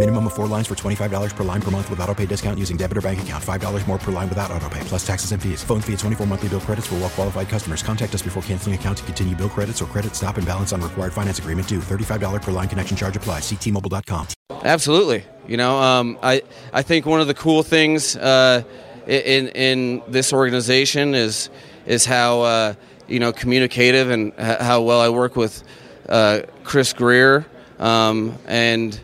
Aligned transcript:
Minimum 0.00 0.28
of 0.28 0.32
four 0.32 0.46
lines 0.46 0.66
for 0.66 0.74
$25 0.74 1.36
per 1.36 1.44
line 1.44 1.60
per 1.60 1.70
month 1.70 1.90
with 1.90 2.00
auto 2.00 2.14
pay 2.14 2.24
discount 2.24 2.58
using 2.58 2.78
debit 2.78 2.96
or 2.96 3.02
bank 3.02 3.20
account. 3.20 3.44
$5 3.44 3.86
more 3.86 3.98
per 3.98 4.10
line 4.10 4.30
without 4.30 4.50
auto 4.50 4.66
pay, 4.70 4.80
plus 4.84 5.06
taxes 5.06 5.32
and 5.32 5.42
fees. 5.42 5.62
Phone 5.62 5.82
fee 5.82 5.92
at 5.92 5.98
24 5.98 6.26
monthly 6.26 6.48
bill 6.48 6.60
credits 6.60 6.86
for 6.86 6.94
well 6.94 7.10
qualified 7.10 7.50
customers. 7.50 7.82
Contact 7.82 8.14
us 8.14 8.22
before 8.22 8.42
canceling 8.44 8.74
account 8.74 8.96
to 8.96 9.04
continue 9.04 9.36
bill 9.36 9.50
credits 9.50 9.82
or 9.82 9.84
credit 9.84 10.16
stop 10.16 10.38
and 10.38 10.46
balance 10.46 10.72
on 10.72 10.80
required 10.80 11.12
finance 11.12 11.38
agreement 11.38 11.68
due. 11.68 11.80
$35 11.80 12.40
per 12.40 12.50
line 12.50 12.66
connection 12.66 12.96
charge 12.96 13.14
applies. 13.14 13.42
Ctmobile.com. 13.42 14.26
Absolutely. 14.64 15.22
You 15.46 15.58
know, 15.58 15.76
um, 15.76 16.18
I 16.22 16.44
I 16.72 16.80
think 16.80 17.04
one 17.04 17.20
of 17.20 17.26
the 17.26 17.34
cool 17.34 17.62
things 17.62 18.16
uh, 18.16 18.62
in 19.06 19.48
in 19.48 20.02
this 20.08 20.32
organization 20.32 21.14
is 21.14 21.50
is 21.84 22.06
how 22.06 22.40
uh, 22.40 22.74
you 23.06 23.20
know 23.20 23.34
communicative 23.34 24.08
and 24.08 24.32
how 24.38 24.80
well 24.80 25.02
I 25.02 25.10
work 25.10 25.36
with 25.36 25.62
uh, 26.08 26.40
Chris 26.64 26.94
Grier 26.94 27.44
um, 27.78 28.38
and 28.46 28.98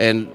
and 0.00 0.32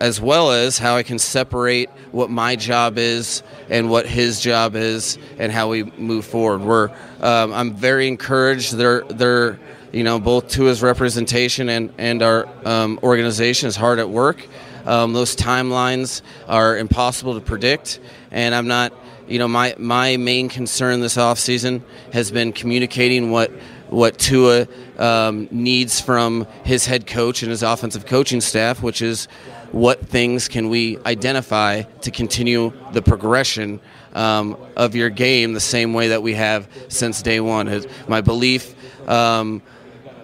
as 0.00 0.20
well 0.20 0.50
as 0.50 0.78
how 0.78 0.96
I 0.96 1.02
can 1.02 1.18
separate 1.18 1.90
what 2.10 2.30
my 2.30 2.56
job 2.56 2.98
is 2.98 3.42
and 3.68 3.88
what 3.88 4.06
his 4.06 4.40
job 4.40 4.74
is 4.74 5.18
and 5.38 5.52
how 5.52 5.68
we 5.68 5.84
move 5.84 6.24
forward. 6.24 6.62
We're 6.62 6.88
um, 7.20 7.52
I'm 7.52 7.74
very 7.74 8.08
encouraged. 8.08 8.74
They're 8.74 9.02
they're 9.02 9.60
you 9.92 10.02
know 10.02 10.18
both 10.18 10.48
to 10.50 10.64
his 10.64 10.82
representation 10.82 11.68
and 11.68 11.92
and 11.98 12.22
our 12.22 12.48
um, 12.66 12.98
organization 13.02 13.68
is 13.68 13.76
hard 13.76 13.98
at 14.00 14.10
work. 14.10 14.46
Um, 14.86 15.12
those 15.12 15.36
timelines 15.36 16.22
are 16.48 16.76
impossible 16.76 17.34
to 17.34 17.40
predict, 17.40 18.00
and 18.30 18.54
I'm 18.54 18.66
not. 18.66 18.92
You 19.28 19.38
know, 19.38 19.46
my 19.46 19.76
my 19.78 20.16
main 20.16 20.48
concern 20.48 20.98
this 20.98 21.16
offseason 21.16 21.82
has 22.12 22.32
been 22.32 22.52
communicating 22.52 23.30
what 23.30 23.52
what 23.88 24.18
Tua 24.18 24.66
um, 25.00 25.48
needs 25.50 26.00
from 26.00 26.46
his 26.62 26.86
head 26.86 27.06
coach 27.06 27.42
and 27.42 27.50
his 27.50 27.62
offensive 27.62 28.06
coaching 28.06 28.40
staff, 28.40 28.82
which 28.82 29.02
is 29.02 29.26
what 29.72 30.06
things 30.06 30.48
can 30.48 30.68
we 30.68 30.98
identify 31.06 31.82
to 31.82 32.10
continue 32.10 32.72
the 32.92 33.02
progression 33.02 33.80
um, 34.14 34.56
of 34.76 34.94
your 34.94 35.10
game 35.10 35.52
the 35.52 35.60
same 35.60 35.94
way 35.94 36.08
that 36.08 36.22
we 36.22 36.34
have 36.34 36.68
since 36.88 37.22
day 37.22 37.40
one. 37.40 37.84
My 38.08 38.20
belief 38.20 38.74
um, 39.08 39.62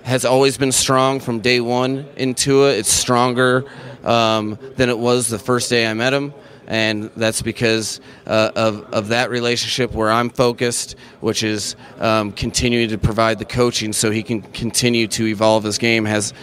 has 0.03 0.25
always 0.25 0.59
been 0.59 0.73
strong 0.73 1.21
from 1.21 1.41
day 1.41 1.61
one 1.61 2.07
in 2.17 2.35
Tua. 2.35 2.73
It's 2.73 2.93
stronger 2.93 3.65
um, 4.05 4.59
than 4.77 4.89
it 4.89 4.99
was 4.99 5.29
the 5.29 5.39
first 5.39 5.71
day 5.71 5.87
I 5.87 5.95
met 5.95 6.13
him. 6.13 6.35
And 6.67 7.11
that's 7.17 7.43
because 7.43 8.01
uh, 8.27 8.51
of, 8.57 8.93
of 8.93 9.09
that 9.09 9.31
relationship 9.31 9.93
where 9.93 10.11
I'm 10.11 10.31
focused, 10.31 10.97
which 11.21 11.43
is 11.43 11.77
um, 12.01 12.33
continuing 12.33 12.89
to 12.89 12.99
provide 12.99 13.39
the 13.39 13.45
coaching 13.45 13.93
so 13.93 14.11
he 14.11 14.23
can 14.23 14.43
continue 14.43 15.07
to 15.09 15.27
evolve 15.27 15.63
his 15.63 15.79
game 15.79 16.07
as, 16.07 16.35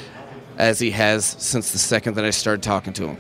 as 0.58 0.80
he 0.80 0.92
has 0.92 1.26
since 1.26 1.72
the 1.72 1.78
second 1.78 2.16
that 2.16 2.24
I 2.26 2.30
started 2.30 2.64
talking 2.64 2.94
to 2.94 3.10
him. 3.10 3.18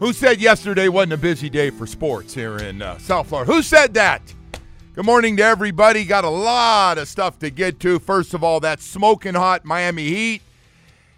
Who 0.00 0.12
said 0.12 0.40
yesterday 0.40 0.88
wasn't 0.88 1.12
a 1.14 1.16
busy 1.16 1.48
day 1.48 1.70
for 1.70 1.86
sports 1.86 2.34
here 2.34 2.56
in 2.56 2.82
uh, 2.82 2.98
South 2.98 3.28
Florida? 3.28 3.50
Who 3.50 3.62
said 3.62 3.94
that? 3.94 4.20
Good 4.94 5.06
morning 5.06 5.36
to 5.38 5.42
everybody. 5.44 6.04
Got 6.04 6.24
a 6.24 6.28
lot 6.28 6.98
of 6.98 7.08
stuff 7.08 7.38
to 7.38 7.50
get 7.50 7.80
to. 7.80 7.98
First 7.98 8.34
of 8.34 8.44
all, 8.44 8.60
that 8.60 8.80
smoking 8.80 9.34
hot 9.34 9.64
Miami 9.64 10.08
Heat 10.08 10.42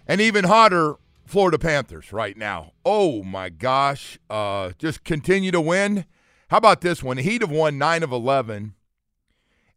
and 0.07 0.21
even 0.21 0.45
hotter 0.45 0.95
Florida 1.27 1.59
Panthers 1.59 2.13
right 2.13 2.37
now. 2.37 2.73
Oh 2.85 3.23
my 3.23 3.49
gosh. 3.49 4.19
Uh, 4.31 4.73
just 4.79 5.05
continue 5.05 5.51
to 5.51 5.61
win. 5.61 6.05
How 6.49 6.59
about 6.59 6.81
this 6.81 7.03
one? 7.03 7.17
Heat 7.19 7.43
have 7.43 7.51
won 7.51 7.79
9 7.79 8.03
of 8.03 8.13
11. 8.13 8.75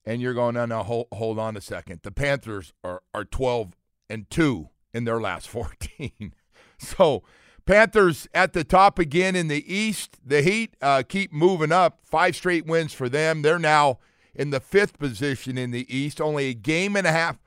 And 0.05 0.21
you're 0.21 0.33
going, 0.33 0.55
no, 0.55 0.65
no, 0.65 0.83
hold, 0.83 1.07
hold 1.11 1.39
on 1.39 1.57
a 1.57 1.61
second. 1.61 2.01
The 2.03 2.11
Panthers 2.11 2.73
are, 2.83 3.01
are 3.13 3.25
12 3.25 3.75
and 4.09 4.29
2 4.29 4.69
in 4.93 5.03
their 5.03 5.19
last 5.19 5.49
14. 5.49 6.33
so, 6.77 7.23
Panthers 7.65 8.27
at 8.33 8.53
the 8.53 8.63
top 8.63 8.97
again 8.97 9.35
in 9.35 9.47
the 9.47 9.71
East. 9.71 10.17
The 10.25 10.41
Heat 10.41 10.75
uh, 10.81 11.03
keep 11.07 11.31
moving 11.31 11.71
up. 11.71 11.99
Five 12.03 12.35
straight 12.35 12.65
wins 12.65 12.93
for 12.93 13.09
them. 13.09 13.41
They're 13.41 13.59
now 13.59 13.99
in 14.33 14.49
the 14.49 14.59
fifth 14.59 14.97
position 14.97 15.57
in 15.57 15.71
the 15.71 15.85
East. 15.95 16.19
Only 16.19 16.45
a 16.49 16.53
game 16.53 16.95
and 16.95 17.05
a 17.05 17.11
half. 17.11 17.37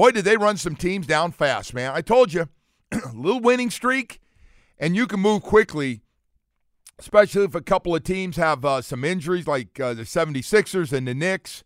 Boy, 0.00 0.12
did 0.12 0.24
they 0.24 0.38
run 0.38 0.56
some 0.56 0.76
teams 0.76 1.06
down 1.06 1.30
fast, 1.30 1.74
man. 1.74 1.92
I 1.94 2.00
told 2.00 2.32
you, 2.32 2.48
a 2.90 2.98
little 3.14 3.38
winning 3.38 3.68
streak, 3.68 4.18
and 4.78 4.96
you 4.96 5.06
can 5.06 5.20
move 5.20 5.42
quickly, 5.42 6.00
especially 6.98 7.44
if 7.44 7.54
a 7.54 7.60
couple 7.60 7.94
of 7.94 8.02
teams 8.02 8.36
have 8.36 8.64
uh, 8.64 8.80
some 8.80 9.04
injuries 9.04 9.46
like 9.46 9.78
uh, 9.78 9.92
the 9.92 10.04
76ers 10.04 10.94
and 10.94 11.06
the 11.06 11.12
Knicks. 11.12 11.64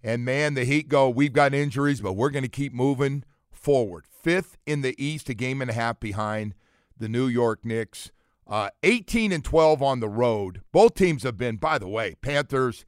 And 0.00 0.24
man, 0.24 0.54
the 0.54 0.64
Heat 0.64 0.88
go, 0.88 1.08
we've 1.08 1.32
got 1.32 1.54
injuries, 1.54 2.00
but 2.00 2.12
we're 2.12 2.30
going 2.30 2.44
to 2.44 2.48
keep 2.48 2.72
moving 2.72 3.24
forward. 3.50 4.04
Fifth 4.08 4.58
in 4.64 4.82
the 4.82 4.94
East, 4.96 5.28
a 5.28 5.34
game 5.34 5.60
and 5.60 5.68
a 5.68 5.74
half 5.74 5.98
behind 5.98 6.54
the 6.96 7.08
New 7.08 7.26
York 7.26 7.64
Knicks. 7.64 8.12
Uh, 8.46 8.70
18 8.84 9.32
and 9.32 9.44
12 9.44 9.82
on 9.82 9.98
the 9.98 10.08
road. 10.08 10.60
Both 10.70 10.94
teams 10.94 11.24
have 11.24 11.36
been, 11.36 11.56
by 11.56 11.78
the 11.78 11.88
way, 11.88 12.14
Panthers 12.20 12.84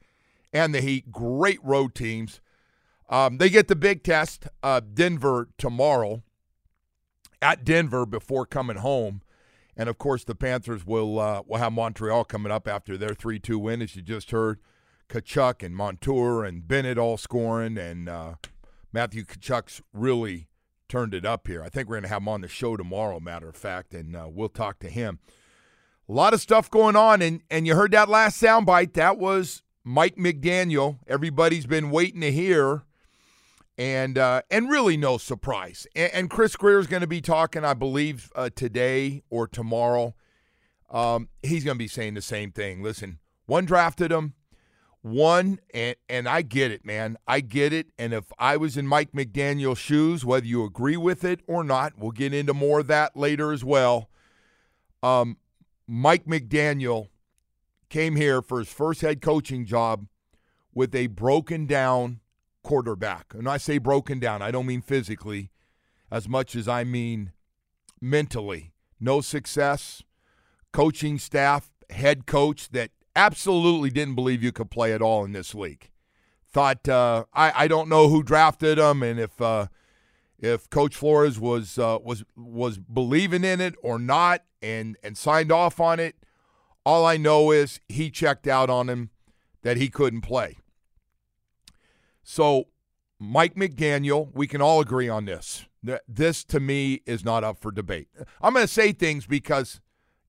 and 0.53 0.73
the 0.73 0.79
Heat, 0.79 1.11
great 1.11 1.59
road 1.65 1.93
teams. 1.93 2.39
Um, 3.09 3.37
they 3.39 3.49
get 3.49 3.67
the 3.67 3.75
big 3.75 4.03
test, 4.03 4.47
uh, 4.61 4.81
Denver 4.81 5.49
tomorrow, 5.57 6.21
at 7.41 7.65
Denver 7.65 8.05
before 8.05 8.45
coming 8.45 8.77
home. 8.77 9.21
And 9.75 9.89
of 9.89 9.97
course, 9.97 10.23
the 10.23 10.35
Panthers 10.35 10.85
will 10.85 11.19
uh, 11.19 11.41
will 11.47 11.57
have 11.57 11.73
Montreal 11.73 12.25
coming 12.25 12.51
up 12.51 12.67
after 12.67 12.97
their 12.97 13.13
3 13.13 13.39
2 13.39 13.57
win, 13.57 13.81
as 13.81 13.95
you 13.95 14.01
just 14.01 14.31
heard. 14.31 14.59
Tkachuk 15.09 15.63
and 15.63 15.75
Montour 15.75 16.43
and 16.43 16.67
Bennett 16.67 16.97
all 16.97 17.17
scoring, 17.17 17.77
and 17.77 18.07
uh, 18.07 18.35
Matthew 18.93 19.23
Tkachuk's 19.23 19.81
really 19.91 20.49
turned 20.87 21.13
it 21.13 21.25
up 21.25 21.47
here. 21.47 21.63
I 21.63 21.69
think 21.69 21.87
we're 21.87 21.95
going 21.95 22.03
to 22.03 22.09
have 22.09 22.21
him 22.21 22.27
on 22.27 22.41
the 22.41 22.47
show 22.47 22.77
tomorrow, 22.77 23.19
matter 23.19 23.49
of 23.49 23.55
fact, 23.55 23.93
and 23.93 24.15
uh, 24.15 24.27
we'll 24.29 24.49
talk 24.49 24.79
to 24.79 24.89
him. 24.89 25.19
A 26.07 26.11
lot 26.11 26.33
of 26.33 26.41
stuff 26.41 26.69
going 26.69 26.95
on, 26.95 27.21
and, 27.21 27.41
and 27.49 27.65
you 27.65 27.75
heard 27.75 27.91
that 27.91 28.09
last 28.09 28.41
soundbite. 28.41 28.93
That 28.93 29.17
was 29.17 29.61
Mike 29.83 30.15
McDaniel. 30.15 30.97
Everybody's 31.07 31.67
been 31.67 31.91
waiting 31.91 32.21
to 32.21 32.31
hear, 32.31 32.83
and 33.79 34.17
uh, 34.17 34.41
and 34.51 34.69
really 34.69 34.97
no 34.97 35.17
surprise. 35.17 35.87
And, 35.95 36.11
and 36.13 36.29
Chris 36.29 36.55
Grier 36.55 36.79
is 36.79 36.87
going 36.87 37.01
to 37.01 37.07
be 37.07 37.21
talking, 37.21 37.63
I 37.63 37.73
believe, 37.73 38.29
uh, 38.35 38.49
today 38.53 39.23
or 39.29 39.47
tomorrow. 39.47 40.13
Um, 40.89 41.29
he's 41.41 41.63
going 41.63 41.75
to 41.75 41.79
be 41.79 41.87
saying 41.87 42.15
the 42.15 42.21
same 42.21 42.51
thing. 42.51 42.83
Listen, 42.83 43.19
one 43.45 43.63
drafted 43.65 44.11
him, 44.11 44.33
one, 45.01 45.59
and 45.73 45.95
and 46.09 46.27
I 46.27 46.41
get 46.41 46.71
it, 46.71 46.83
man. 46.83 47.17
I 47.25 47.39
get 47.39 47.71
it. 47.71 47.87
And 47.97 48.13
if 48.13 48.25
I 48.37 48.57
was 48.57 48.75
in 48.75 48.85
Mike 48.85 49.13
McDaniel's 49.13 49.79
shoes, 49.79 50.25
whether 50.25 50.45
you 50.45 50.65
agree 50.65 50.97
with 50.97 51.23
it 51.23 51.39
or 51.47 51.63
not, 51.63 51.93
we'll 51.97 52.11
get 52.11 52.33
into 52.33 52.53
more 52.53 52.81
of 52.81 52.87
that 52.87 53.15
later 53.15 53.53
as 53.53 53.63
well. 53.63 54.09
Um, 55.01 55.37
Mike 55.87 56.25
McDaniel 56.25 57.07
came 57.87 58.17
here 58.17 58.41
for 58.41 58.59
his 58.59 58.71
first 58.71 58.99
head 59.01 59.21
coaching 59.21 59.65
job 59.65 60.05
with 60.73 60.93
a 60.93 61.07
broken 61.07 61.65
down 61.65 62.19
quarterback. 62.63 63.33
And 63.33 63.47
I 63.47 63.57
say 63.57 63.77
broken 63.77 64.19
down, 64.19 64.41
I 64.41 64.51
don't 64.51 64.65
mean 64.65 64.81
physically 64.81 65.51
as 66.11 66.27
much 66.27 66.55
as 66.55 66.67
I 66.67 66.83
mean 66.83 67.31
mentally. 68.01 68.73
No 68.99 69.21
success, 69.21 70.03
coaching 70.71 71.17
staff, 71.17 71.71
head 71.89 72.25
coach 72.25 72.69
that 72.69 72.91
absolutely 73.15 73.89
didn't 73.89 74.15
believe 74.15 74.43
you 74.43 74.51
could 74.51 74.69
play 74.71 74.93
at 74.93 75.01
all 75.01 75.25
in 75.25 75.31
this 75.31 75.55
league. 75.55 75.89
Thought 76.51 76.87
uh, 76.89 77.25
I 77.33 77.63
I 77.63 77.67
don't 77.67 77.89
know 77.89 78.09
who 78.09 78.23
drafted 78.23 78.79
him 78.79 79.03
and 79.03 79.19
if 79.19 79.39
uh, 79.39 79.67
if 80.39 80.69
Coach 80.69 80.95
Flores 80.95 81.39
was 81.39 81.77
uh, 81.77 81.99
was 82.03 82.23
was 82.35 82.77
believing 82.77 83.43
in 83.43 83.61
it 83.61 83.75
or 83.83 83.99
not 83.99 84.43
and 84.61 84.97
and 85.03 85.17
signed 85.17 85.51
off 85.51 85.79
on 85.79 85.99
it. 85.99 86.15
All 86.85 87.05
I 87.05 87.17
know 87.17 87.51
is 87.51 87.79
he 87.87 88.09
checked 88.09 88.47
out 88.47 88.69
on 88.69 88.89
him 88.89 89.11
that 89.61 89.77
he 89.77 89.89
couldn't 89.89 90.21
play. 90.21 90.57
So 92.31 92.67
Mike 93.17 93.55
McDaniel, 93.55 94.29
we 94.35 94.45
can 94.45 94.61
all 94.61 94.81
agree 94.81 95.09
on 95.09 95.25
this. 95.25 95.65
This 96.07 96.43
to 96.43 96.59
me 96.59 97.01
is 97.07 97.25
not 97.25 97.43
up 97.43 97.57
for 97.57 97.71
debate. 97.71 98.07
I'm 98.39 98.53
going 98.53 98.67
to 98.67 98.71
say 98.71 98.91
things 98.91 99.25
because 99.25 99.81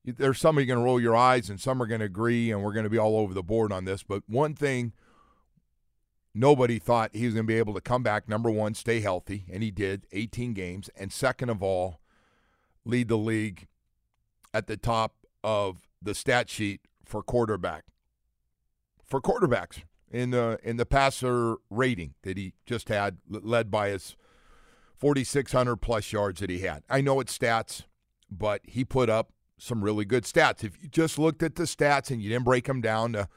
there's 0.03 0.39
some 0.39 0.59
you 0.59 0.65
going 0.65 0.79
to 0.79 0.85
roll 0.85 0.99
your 0.99 1.15
eyes 1.15 1.51
and 1.51 1.61
some 1.61 1.83
are 1.83 1.87
going 1.87 2.01
to 2.01 2.07
agree, 2.07 2.51
and 2.51 2.65
we're 2.65 2.73
going 2.73 2.85
to 2.85 2.91
be 2.91 2.97
all 2.97 3.19
over 3.19 3.35
the 3.35 3.43
board 3.43 3.71
on 3.71 3.85
this. 3.85 4.03
But 4.03 4.23
one 4.27 4.55
thing 4.55 4.95
nobody 6.35 6.79
thought 6.79 7.15
he 7.15 7.27
was 7.27 7.35
going 7.35 7.45
to 7.45 7.53
be 7.53 7.59
able 7.59 7.75
to 7.75 7.83
come 7.83 8.03
back, 8.03 8.27
number 8.27 8.51
one, 8.51 8.73
stay 8.73 9.01
healthy, 9.01 9.45
and 9.53 9.63
he 9.63 9.71
did 9.71 10.07
18 10.11 10.55
games. 10.55 10.89
And 10.97 11.13
second 11.13 11.51
of 11.51 11.63
all, 11.63 12.01
lead 12.87 13.09
the 13.09 13.19
league 13.19 13.69
at 14.55 14.69
the 14.69 14.79
top 14.79 15.27
of 15.45 15.87
the 16.01 16.15
stat 16.15 16.49
sheet 16.49 16.81
for 17.05 17.23
quarterback. 17.23 17.85
For 19.05 19.21
quarterbacks 19.21 19.83
in 20.11 20.31
the 20.31 20.59
in 20.63 20.77
the 20.77 20.87
passer 20.87 21.57
rating 21.71 22.15
that 22.23 22.37
he 22.37 22.55
just 22.67 22.89
had, 22.89 23.19
led 23.29 23.71
by 23.71 23.91
his 23.91 24.17
4,600 24.97 25.77
plus 25.77 26.13
yards 26.13 26.41
that 26.41 26.51
he 26.51 26.61
had. 26.61 26.83
I 26.89 27.01
know 27.01 27.21
it's 27.21 27.37
stats, 27.37 27.85
but 28.31 28.61
he 28.65 28.85
put 28.85 29.09
up 29.09 29.33
some 29.57 29.83
really 29.85 30.05
good 30.05 30.25
stats. 30.25 30.65
If 30.65 30.83
you 30.83 30.89
just 30.89 31.19
looked 31.19 31.43
at 31.43 31.55
the 31.55 31.65
stats 31.65 32.11
and 32.11 32.21
you 32.21 32.29
didn't 32.29 32.45
break 32.45 32.65
them 32.67 32.81
down 32.81 33.13
to 33.13 33.29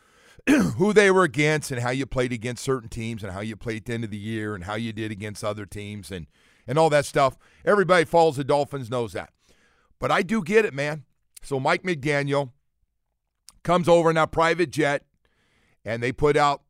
who 0.77 0.93
they 0.93 1.11
were 1.11 1.23
against 1.23 1.71
and 1.71 1.81
how 1.81 1.91
you 1.91 2.05
played 2.05 2.33
against 2.33 2.63
certain 2.63 2.89
teams 2.89 3.23
and 3.23 3.31
how 3.31 3.39
you 3.39 3.55
played 3.55 3.77
at 3.77 3.85
the 3.85 3.93
end 3.93 4.03
of 4.03 4.11
the 4.11 4.17
year 4.17 4.55
and 4.55 4.65
how 4.65 4.75
you 4.75 4.91
did 4.91 5.11
against 5.11 5.43
other 5.43 5.65
teams 5.65 6.11
and 6.11 6.27
and 6.65 6.79
all 6.79 6.89
that 6.89 7.05
stuff, 7.05 7.37
everybody 7.65 8.05
follows 8.05 8.37
the 8.37 8.43
Dolphins 8.43 8.89
knows 8.89 9.11
that. 9.11 9.31
But 9.99 10.11
I 10.11 10.21
do 10.21 10.41
get 10.41 10.63
it, 10.63 10.73
man. 10.73 11.03
So 11.41 11.59
Mike 11.59 11.83
McDaniel 11.83 12.51
comes 13.63 13.89
over 13.89 14.09
in 14.09 14.15
that 14.15 14.31
private 14.31 14.71
jet 14.71 15.03
and 15.83 16.01
they 16.01 16.11
put 16.11 16.37
out 16.37 16.62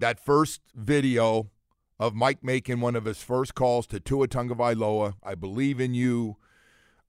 that 0.00 0.24
first 0.24 0.60
video 0.74 1.50
of 1.98 2.14
Mike 2.14 2.44
making 2.44 2.80
one 2.80 2.96
of 2.96 3.04
his 3.04 3.22
first 3.22 3.54
calls 3.54 3.86
to 3.88 4.00
Tua 4.00 4.28
Tagovailoa. 4.28 5.14
I 5.22 5.34
believe 5.34 5.80
in 5.80 5.94
you. 5.94 6.36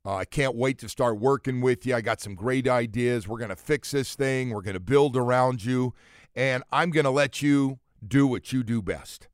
Uh, 0.05 0.15
I 0.15 0.25
can't 0.25 0.55
wait 0.55 0.79
to 0.79 0.89
start 0.89 1.19
working 1.19 1.61
with 1.61 1.85
you. 1.85 1.95
I 1.95 2.01
got 2.01 2.21
some 2.21 2.33
great 2.33 2.67
ideas. 2.67 3.27
We're 3.27 3.37
going 3.37 3.49
to 3.49 3.55
fix 3.55 3.91
this 3.91 4.15
thing. 4.15 4.49
We're 4.49 4.61
going 4.61 4.73
to 4.73 4.79
build 4.79 5.15
around 5.17 5.63
you, 5.63 5.93
and 6.35 6.63
I'm 6.71 6.89
going 6.89 7.03
to 7.03 7.11
let 7.11 7.41
you 7.41 7.79
do 8.05 8.25
what 8.25 8.53
you 8.53 8.63
do 8.63 8.81
best. 8.81 9.27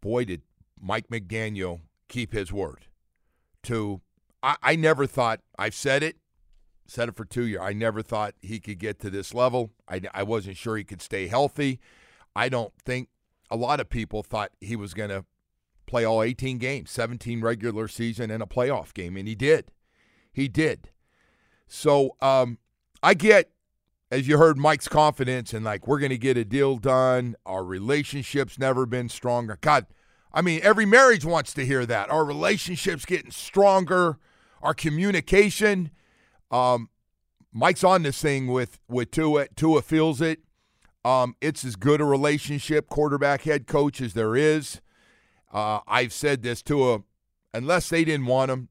Boy, 0.00 0.24
did 0.24 0.42
Mike 0.80 1.08
McDaniel 1.08 1.80
keep 2.08 2.32
his 2.32 2.52
word. 2.52 2.86
To 3.64 4.00
I, 4.42 4.56
I 4.62 4.76
never 4.76 5.06
thought 5.06 5.40
I've 5.58 5.74
said 5.74 6.02
it, 6.04 6.16
said 6.86 7.08
it 7.08 7.16
for 7.16 7.24
two 7.24 7.46
years. 7.46 7.62
I 7.62 7.72
never 7.72 8.02
thought 8.02 8.34
he 8.40 8.60
could 8.60 8.78
get 8.78 9.00
to 9.00 9.10
this 9.10 9.34
level. 9.34 9.72
I, 9.88 10.02
I 10.14 10.22
wasn't 10.22 10.56
sure 10.56 10.76
he 10.76 10.84
could 10.84 11.02
stay 11.02 11.26
healthy. 11.26 11.80
I 12.36 12.50
don't 12.50 12.72
think 12.84 13.08
a 13.50 13.56
lot 13.56 13.80
of 13.80 13.88
people 13.88 14.22
thought 14.22 14.52
he 14.60 14.76
was 14.76 14.92
going 14.92 15.08
to 15.08 15.24
play 15.86 16.04
all 16.04 16.22
18 16.22 16.58
games, 16.58 16.90
17 16.90 17.40
regular 17.40 17.88
season 17.88 18.30
and 18.30 18.42
a 18.42 18.46
playoff 18.46 18.92
game, 18.92 19.16
and 19.16 19.26
he 19.26 19.34
did. 19.34 19.72
He 20.32 20.46
did. 20.46 20.90
So 21.66 22.16
um, 22.20 22.58
I 23.02 23.14
get, 23.14 23.50
as 24.10 24.28
you 24.28 24.36
heard, 24.36 24.58
Mike's 24.58 24.86
confidence 24.86 25.54
and 25.54 25.64
like 25.64 25.86
we're 25.86 25.98
going 25.98 26.10
to 26.10 26.18
get 26.18 26.36
a 26.36 26.44
deal 26.44 26.76
done. 26.76 27.36
Our 27.46 27.64
relationship's 27.64 28.58
never 28.58 28.84
been 28.84 29.08
stronger. 29.08 29.56
God, 29.62 29.86
I 30.30 30.42
mean, 30.42 30.60
every 30.62 30.84
marriage 30.84 31.24
wants 31.24 31.54
to 31.54 31.64
hear 31.64 31.86
that. 31.86 32.10
Our 32.10 32.24
relationship's 32.24 33.06
getting 33.06 33.30
stronger. 33.30 34.18
Our 34.60 34.74
communication. 34.74 35.90
Um, 36.50 36.90
Mike's 37.50 37.82
on 37.82 38.02
this 38.02 38.20
thing 38.20 38.48
with 38.48 38.78
with 38.88 39.10
Tua. 39.10 39.48
Tua 39.56 39.80
feels 39.80 40.20
it. 40.20 40.40
Um, 41.06 41.36
it's 41.40 41.64
as 41.64 41.76
good 41.76 42.00
a 42.00 42.04
relationship, 42.04 42.88
quarterback 42.88 43.42
head 43.42 43.68
coach, 43.68 44.00
as 44.00 44.14
there 44.14 44.34
is. 44.34 44.80
Uh, 45.52 45.78
I've 45.86 46.12
said 46.12 46.42
this 46.42 46.62
to 46.62 46.90
him, 46.90 47.04
unless 47.54 47.88
they 47.88 48.04
didn't 48.04 48.26
want 48.26 48.50
him, 48.50 48.70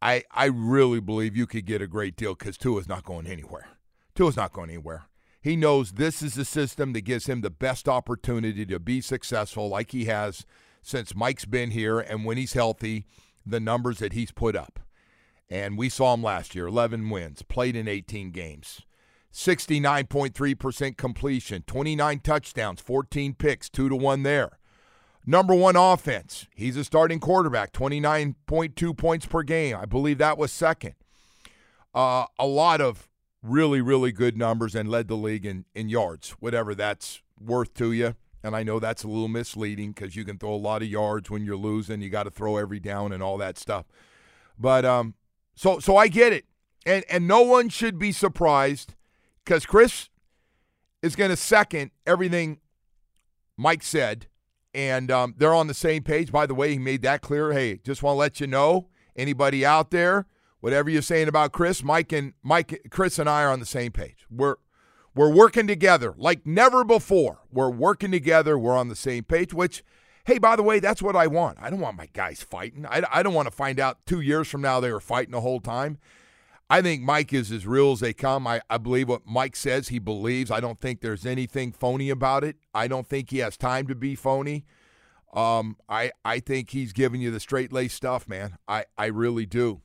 I 0.00 0.22
I 0.30 0.44
really 0.44 1.00
believe 1.00 1.36
you 1.36 1.48
could 1.48 1.66
get 1.66 1.82
a 1.82 1.88
great 1.88 2.14
deal 2.14 2.36
because 2.36 2.56
Tua's 2.56 2.86
not 2.86 3.04
going 3.04 3.26
anywhere. 3.26 3.70
Tua's 4.14 4.36
not 4.36 4.52
going 4.52 4.70
anywhere. 4.70 5.08
He 5.40 5.56
knows 5.56 5.92
this 5.92 6.22
is 6.22 6.34
the 6.34 6.44
system 6.44 6.92
that 6.92 7.00
gives 7.00 7.26
him 7.26 7.40
the 7.40 7.50
best 7.50 7.88
opportunity 7.88 8.64
to 8.64 8.78
be 8.78 9.00
successful, 9.00 9.68
like 9.68 9.90
he 9.90 10.04
has 10.04 10.46
since 10.80 11.16
Mike's 11.16 11.44
been 11.44 11.72
here, 11.72 11.98
and 11.98 12.24
when 12.24 12.36
he's 12.36 12.52
healthy, 12.52 13.04
the 13.44 13.58
numbers 13.58 13.98
that 13.98 14.12
he's 14.12 14.30
put 14.30 14.54
up. 14.54 14.78
And 15.50 15.76
we 15.76 15.88
saw 15.88 16.14
him 16.14 16.22
last 16.22 16.54
year 16.54 16.68
11 16.68 17.10
wins, 17.10 17.42
played 17.42 17.74
in 17.74 17.88
18 17.88 18.30
games. 18.30 18.82
69.3% 19.36 20.96
completion, 20.96 21.62
29 21.66 22.20
touchdowns, 22.20 22.80
14 22.80 23.34
picks, 23.34 23.68
2 23.68 23.90
to 23.90 23.94
1 23.94 24.22
there. 24.22 24.58
Number 25.26 25.54
1 25.54 25.76
offense. 25.76 26.46
He's 26.54 26.76
a 26.78 26.84
starting 26.84 27.20
quarterback, 27.20 27.72
29.2 27.72 28.96
points 28.96 29.26
per 29.26 29.42
game. 29.42 29.76
I 29.76 29.84
believe 29.84 30.16
that 30.18 30.38
was 30.38 30.52
second. 30.52 30.94
Uh, 31.94 32.24
a 32.38 32.46
lot 32.46 32.80
of 32.80 33.10
really, 33.42 33.82
really 33.82 34.10
good 34.10 34.38
numbers 34.38 34.74
and 34.74 34.88
led 34.88 35.06
the 35.08 35.16
league 35.16 35.44
in, 35.44 35.66
in 35.74 35.90
yards, 35.90 36.30
whatever 36.40 36.74
that's 36.74 37.20
worth 37.38 37.74
to 37.74 37.92
you. 37.92 38.14
And 38.42 38.56
I 38.56 38.62
know 38.62 38.80
that's 38.80 39.04
a 39.04 39.08
little 39.08 39.28
misleading 39.28 39.92
because 39.92 40.16
you 40.16 40.24
can 40.24 40.38
throw 40.38 40.54
a 40.54 40.56
lot 40.56 40.80
of 40.80 40.88
yards 40.88 41.28
when 41.28 41.44
you're 41.44 41.56
losing. 41.56 42.00
You 42.00 42.08
got 42.08 42.22
to 42.22 42.30
throw 42.30 42.56
every 42.56 42.80
down 42.80 43.12
and 43.12 43.22
all 43.22 43.36
that 43.38 43.58
stuff. 43.58 43.84
But 44.58 44.86
um, 44.86 45.14
so 45.54 45.78
so 45.80 45.96
I 45.96 46.08
get 46.08 46.32
it, 46.32 46.46
and 46.86 47.04
and 47.10 47.28
no 47.28 47.42
one 47.42 47.68
should 47.68 47.98
be 47.98 48.12
surprised 48.12 48.94
because 49.46 49.64
Chris 49.64 50.10
is 51.02 51.16
going 51.16 51.30
to 51.30 51.36
second 51.36 51.92
everything 52.06 52.58
Mike 53.56 53.82
said, 53.82 54.26
and 54.74 55.10
um, 55.10 55.34
they're 55.38 55.54
on 55.54 55.68
the 55.68 55.74
same 55.74 56.02
page. 56.02 56.30
By 56.30 56.44
the 56.46 56.54
way, 56.54 56.72
he 56.72 56.78
made 56.78 57.02
that 57.02 57.22
clear. 57.22 57.52
Hey, 57.52 57.78
just 57.78 58.02
want 58.02 58.16
to 58.16 58.18
let 58.18 58.40
you 58.40 58.46
know, 58.46 58.88
anybody 59.14 59.64
out 59.64 59.90
there, 59.90 60.26
whatever 60.60 60.90
you're 60.90 61.00
saying 61.00 61.28
about 61.28 61.52
Chris, 61.52 61.82
Mike 61.82 62.12
and 62.12 62.34
Mike, 62.42 62.88
Chris 62.90 63.18
and 63.18 63.30
I 63.30 63.44
are 63.44 63.50
on 63.50 63.60
the 63.60 63.66
same 63.66 63.92
page. 63.92 64.26
We're 64.30 64.56
we're 65.14 65.32
working 65.32 65.66
together 65.66 66.14
like 66.18 66.44
never 66.44 66.84
before. 66.84 67.40
We're 67.50 67.70
working 67.70 68.10
together. 68.10 68.58
We're 68.58 68.76
on 68.76 68.88
the 68.88 68.96
same 68.96 69.24
page. 69.24 69.54
Which, 69.54 69.82
hey, 70.26 70.36
by 70.36 70.56
the 70.56 70.62
way, 70.62 70.78
that's 70.80 71.00
what 71.00 71.16
I 71.16 71.26
want. 71.28 71.56
I 71.58 71.70
don't 71.70 71.80
want 71.80 71.96
my 71.96 72.08
guys 72.12 72.42
fighting. 72.42 72.84
I, 72.84 73.02
I 73.10 73.22
don't 73.22 73.32
want 73.32 73.48
to 73.48 73.54
find 73.54 73.80
out 73.80 74.04
two 74.04 74.20
years 74.20 74.48
from 74.48 74.60
now 74.60 74.80
they 74.80 74.92
were 74.92 75.00
fighting 75.00 75.32
the 75.32 75.40
whole 75.40 75.60
time. 75.60 75.98
I 76.68 76.82
think 76.82 77.02
Mike 77.02 77.32
is 77.32 77.52
as 77.52 77.66
real 77.66 77.92
as 77.92 78.00
they 78.00 78.12
come. 78.12 78.46
I, 78.46 78.60
I 78.68 78.78
believe 78.78 79.08
what 79.08 79.26
Mike 79.26 79.54
says 79.54 79.88
he 79.88 80.00
believes. 80.00 80.50
I 80.50 80.60
don't 80.60 80.80
think 80.80 81.00
there's 81.00 81.24
anything 81.24 81.72
phony 81.72 82.10
about 82.10 82.42
it. 82.42 82.56
I 82.74 82.88
don't 82.88 83.06
think 83.06 83.30
he 83.30 83.38
has 83.38 83.56
time 83.56 83.86
to 83.86 83.94
be 83.94 84.16
phony. 84.16 84.64
Um, 85.32 85.76
I 85.88 86.12
I 86.24 86.40
think 86.40 86.70
he's 86.70 86.92
giving 86.92 87.20
you 87.20 87.30
the 87.30 87.40
straight 87.40 87.72
lace 87.72 87.94
stuff, 87.94 88.28
man. 88.28 88.56
I, 88.66 88.86
I 88.96 89.06
really 89.06 89.46
do. 89.46 89.82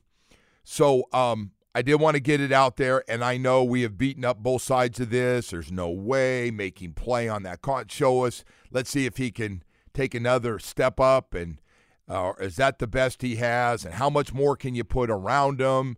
So 0.64 1.04
um, 1.12 1.52
I 1.74 1.82
did 1.82 1.96
want 1.96 2.14
to 2.16 2.20
get 2.20 2.40
it 2.40 2.52
out 2.52 2.76
there, 2.76 3.04
and 3.08 3.22
I 3.22 3.36
know 3.36 3.62
we 3.62 3.82
have 3.82 3.98
beaten 3.98 4.24
up 4.24 4.38
both 4.38 4.62
sides 4.62 4.98
of 4.98 5.10
this. 5.10 5.50
There's 5.50 5.70
no 5.70 5.90
way 5.90 6.50
making 6.50 6.94
play 6.94 7.28
on 7.28 7.42
that. 7.44 7.62
Can't 7.62 7.90
show 7.90 8.24
us. 8.24 8.44
Let's 8.70 8.90
see 8.90 9.06
if 9.06 9.18
he 9.18 9.30
can 9.30 9.62
take 9.94 10.14
another 10.14 10.58
step 10.58 10.98
up, 10.98 11.34
and 11.34 11.60
uh, 12.08 12.32
is 12.40 12.56
that 12.56 12.78
the 12.78 12.86
best 12.86 13.22
he 13.22 13.36
has? 13.36 13.84
And 13.84 13.94
how 13.94 14.10
much 14.10 14.32
more 14.32 14.56
can 14.56 14.74
you 14.74 14.84
put 14.84 15.10
around 15.10 15.60
him? 15.60 15.96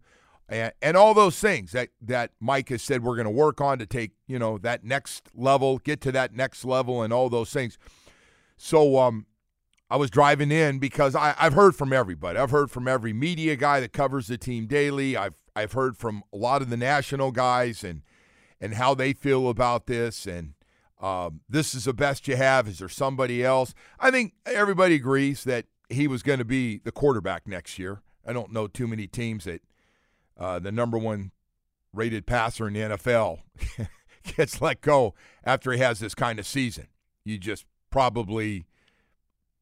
And, 0.48 0.72
and 0.82 0.96
all 0.96 1.14
those 1.14 1.38
things 1.38 1.72
that, 1.72 1.88
that 2.02 2.30
Mike 2.40 2.68
has 2.68 2.82
said 2.82 3.02
we're 3.02 3.16
going 3.16 3.24
to 3.24 3.30
work 3.30 3.60
on 3.60 3.78
to 3.78 3.86
take, 3.86 4.12
you 4.26 4.38
know, 4.38 4.58
that 4.58 4.84
next 4.84 5.28
level, 5.34 5.78
get 5.78 6.00
to 6.02 6.12
that 6.12 6.34
next 6.34 6.64
level, 6.64 7.02
and 7.02 7.12
all 7.12 7.28
those 7.28 7.50
things. 7.50 7.78
So 8.56 8.98
um, 8.98 9.26
I 9.90 9.96
was 9.96 10.10
driving 10.10 10.50
in 10.50 10.78
because 10.78 11.14
I, 11.14 11.34
I've 11.38 11.54
heard 11.54 11.74
from 11.76 11.92
everybody. 11.92 12.38
I've 12.38 12.50
heard 12.50 12.70
from 12.70 12.88
every 12.88 13.12
media 13.12 13.56
guy 13.56 13.80
that 13.80 13.92
covers 13.92 14.26
the 14.26 14.38
team 14.38 14.66
daily. 14.66 15.16
I've 15.16 15.34
I've 15.56 15.72
heard 15.72 15.96
from 15.96 16.24
a 16.32 16.36
lot 16.36 16.62
of 16.62 16.70
the 16.70 16.76
national 16.76 17.30
guys 17.30 17.84
and 17.84 18.02
and 18.60 18.74
how 18.74 18.94
they 18.94 19.12
feel 19.12 19.48
about 19.48 19.86
this 19.86 20.26
and 20.26 20.54
um, 21.00 21.40
this 21.48 21.74
is 21.74 21.84
the 21.84 21.92
best 21.92 22.26
you 22.28 22.36
have. 22.36 22.66
Is 22.66 22.78
there 22.78 22.88
somebody 22.88 23.44
else? 23.44 23.74
I 24.00 24.10
think 24.10 24.32
everybody 24.46 24.94
agrees 24.94 25.44
that 25.44 25.66
he 25.90 26.08
was 26.08 26.22
going 26.22 26.38
to 26.38 26.44
be 26.46 26.78
the 26.78 26.92
quarterback 26.92 27.46
next 27.46 27.78
year. 27.78 28.00
I 28.26 28.32
don't 28.32 28.52
know 28.52 28.66
too 28.66 28.86
many 28.86 29.06
teams 29.06 29.44
that 29.44 29.60
uh, 30.38 30.58
the 30.58 30.72
number 30.72 30.98
one 30.98 31.32
rated 31.92 32.26
passer 32.26 32.66
in 32.68 32.74
the 32.74 32.80
NFL 32.80 33.40
gets 34.36 34.60
let 34.60 34.80
go 34.80 35.14
after 35.44 35.72
he 35.72 35.78
has 35.78 36.00
this 36.00 36.14
kind 36.14 36.38
of 36.38 36.46
season. 36.46 36.88
You 37.24 37.38
just 37.38 37.64
probably 37.90 38.66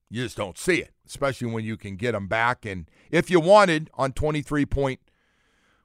you 0.09 0.25
just 0.25 0.37
don't 0.37 0.59
see 0.59 0.77
it, 0.77 0.93
especially 1.07 1.51
when 1.51 1.65
you 1.65 1.77
can 1.77 1.97
get 1.97 2.15
him 2.15 2.29
back. 2.29 2.67
And 2.67 2.89
if 3.11 3.31
you 3.31 3.41
wanted 3.41 3.91
on 3.95 4.13
twenty 4.13 4.43
three 4.43 4.67
point 4.67 5.01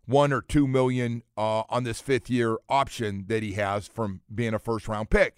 one 0.06 0.32
or 0.32 0.42
two 0.42 0.68
million 0.68 1.22
uh, 1.38 1.64
on 1.70 1.84
this 1.84 2.00
fifth 2.02 2.30
year 2.30 2.58
option 2.70 3.26
that 3.28 3.44
he 3.44 3.54
has 3.54 3.88
from 3.88 4.22
being 4.34 4.54
a 4.54 4.60
first 4.60 4.88
round 4.88 5.10
pick. 5.10 5.38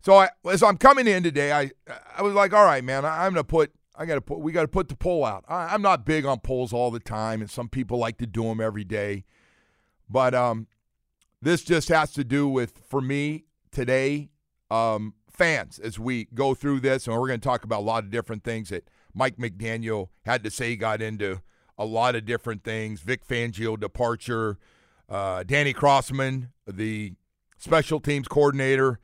So 0.00 0.14
I, 0.14 0.30
as 0.48 0.62
I'm 0.62 0.78
coming 0.78 1.06
in 1.06 1.22
today, 1.22 1.52
I 1.52 1.72
I 2.16 2.22
was 2.22 2.34
like, 2.34 2.52
all 2.52 2.64
right, 2.64 2.84
man, 2.84 3.04
I'm 3.04 3.32
gonna 3.32 3.44
put 3.44 3.72
I 3.98 4.06
got 4.06 4.14
to 4.14 4.20
put. 4.20 4.38
We 4.38 4.52
got 4.52 4.62
to 4.62 4.68
put 4.68 4.88
the 4.88 4.96
poll 4.96 5.24
out. 5.24 5.44
I, 5.48 5.74
am 5.74 5.82
not 5.82 6.06
big 6.06 6.24
on 6.24 6.38
polls 6.38 6.72
all 6.72 6.92
the 6.92 7.00
time, 7.00 7.40
and 7.40 7.50
some 7.50 7.68
people 7.68 7.98
like 7.98 8.16
to 8.18 8.26
do 8.26 8.44
them 8.44 8.60
every 8.60 8.84
day. 8.84 9.24
But 10.08 10.34
um, 10.34 10.68
this 11.42 11.62
just 11.64 11.88
has 11.88 12.12
to 12.12 12.22
do 12.22 12.48
with 12.48 12.78
for 12.88 13.00
me 13.00 13.44
today. 13.72 14.30
Um, 14.70 15.14
fans 15.30 15.78
as 15.78 15.98
we 15.98 16.28
go 16.34 16.54
through 16.54 16.80
this, 16.80 17.06
and 17.06 17.16
we're 17.16 17.26
going 17.26 17.40
to 17.40 17.44
talk 17.44 17.64
about 17.64 17.80
a 17.80 17.82
lot 17.82 18.04
of 18.04 18.10
different 18.10 18.44
things 18.44 18.68
that 18.68 18.88
Mike 19.14 19.36
McDaniel 19.36 20.10
had 20.24 20.44
to 20.44 20.50
say. 20.50 20.76
Got 20.76 21.02
into 21.02 21.42
a 21.76 21.84
lot 21.84 22.14
of 22.14 22.24
different 22.24 22.62
things. 22.62 23.00
Vic 23.00 23.26
Fangio 23.26 23.78
departure, 23.78 24.58
uh, 25.08 25.42
Danny 25.42 25.72
Crossman, 25.72 26.50
the 26.66 27.14
special 27.56 27.98
teams 27.98 28.28
coordinator 28.28 29.00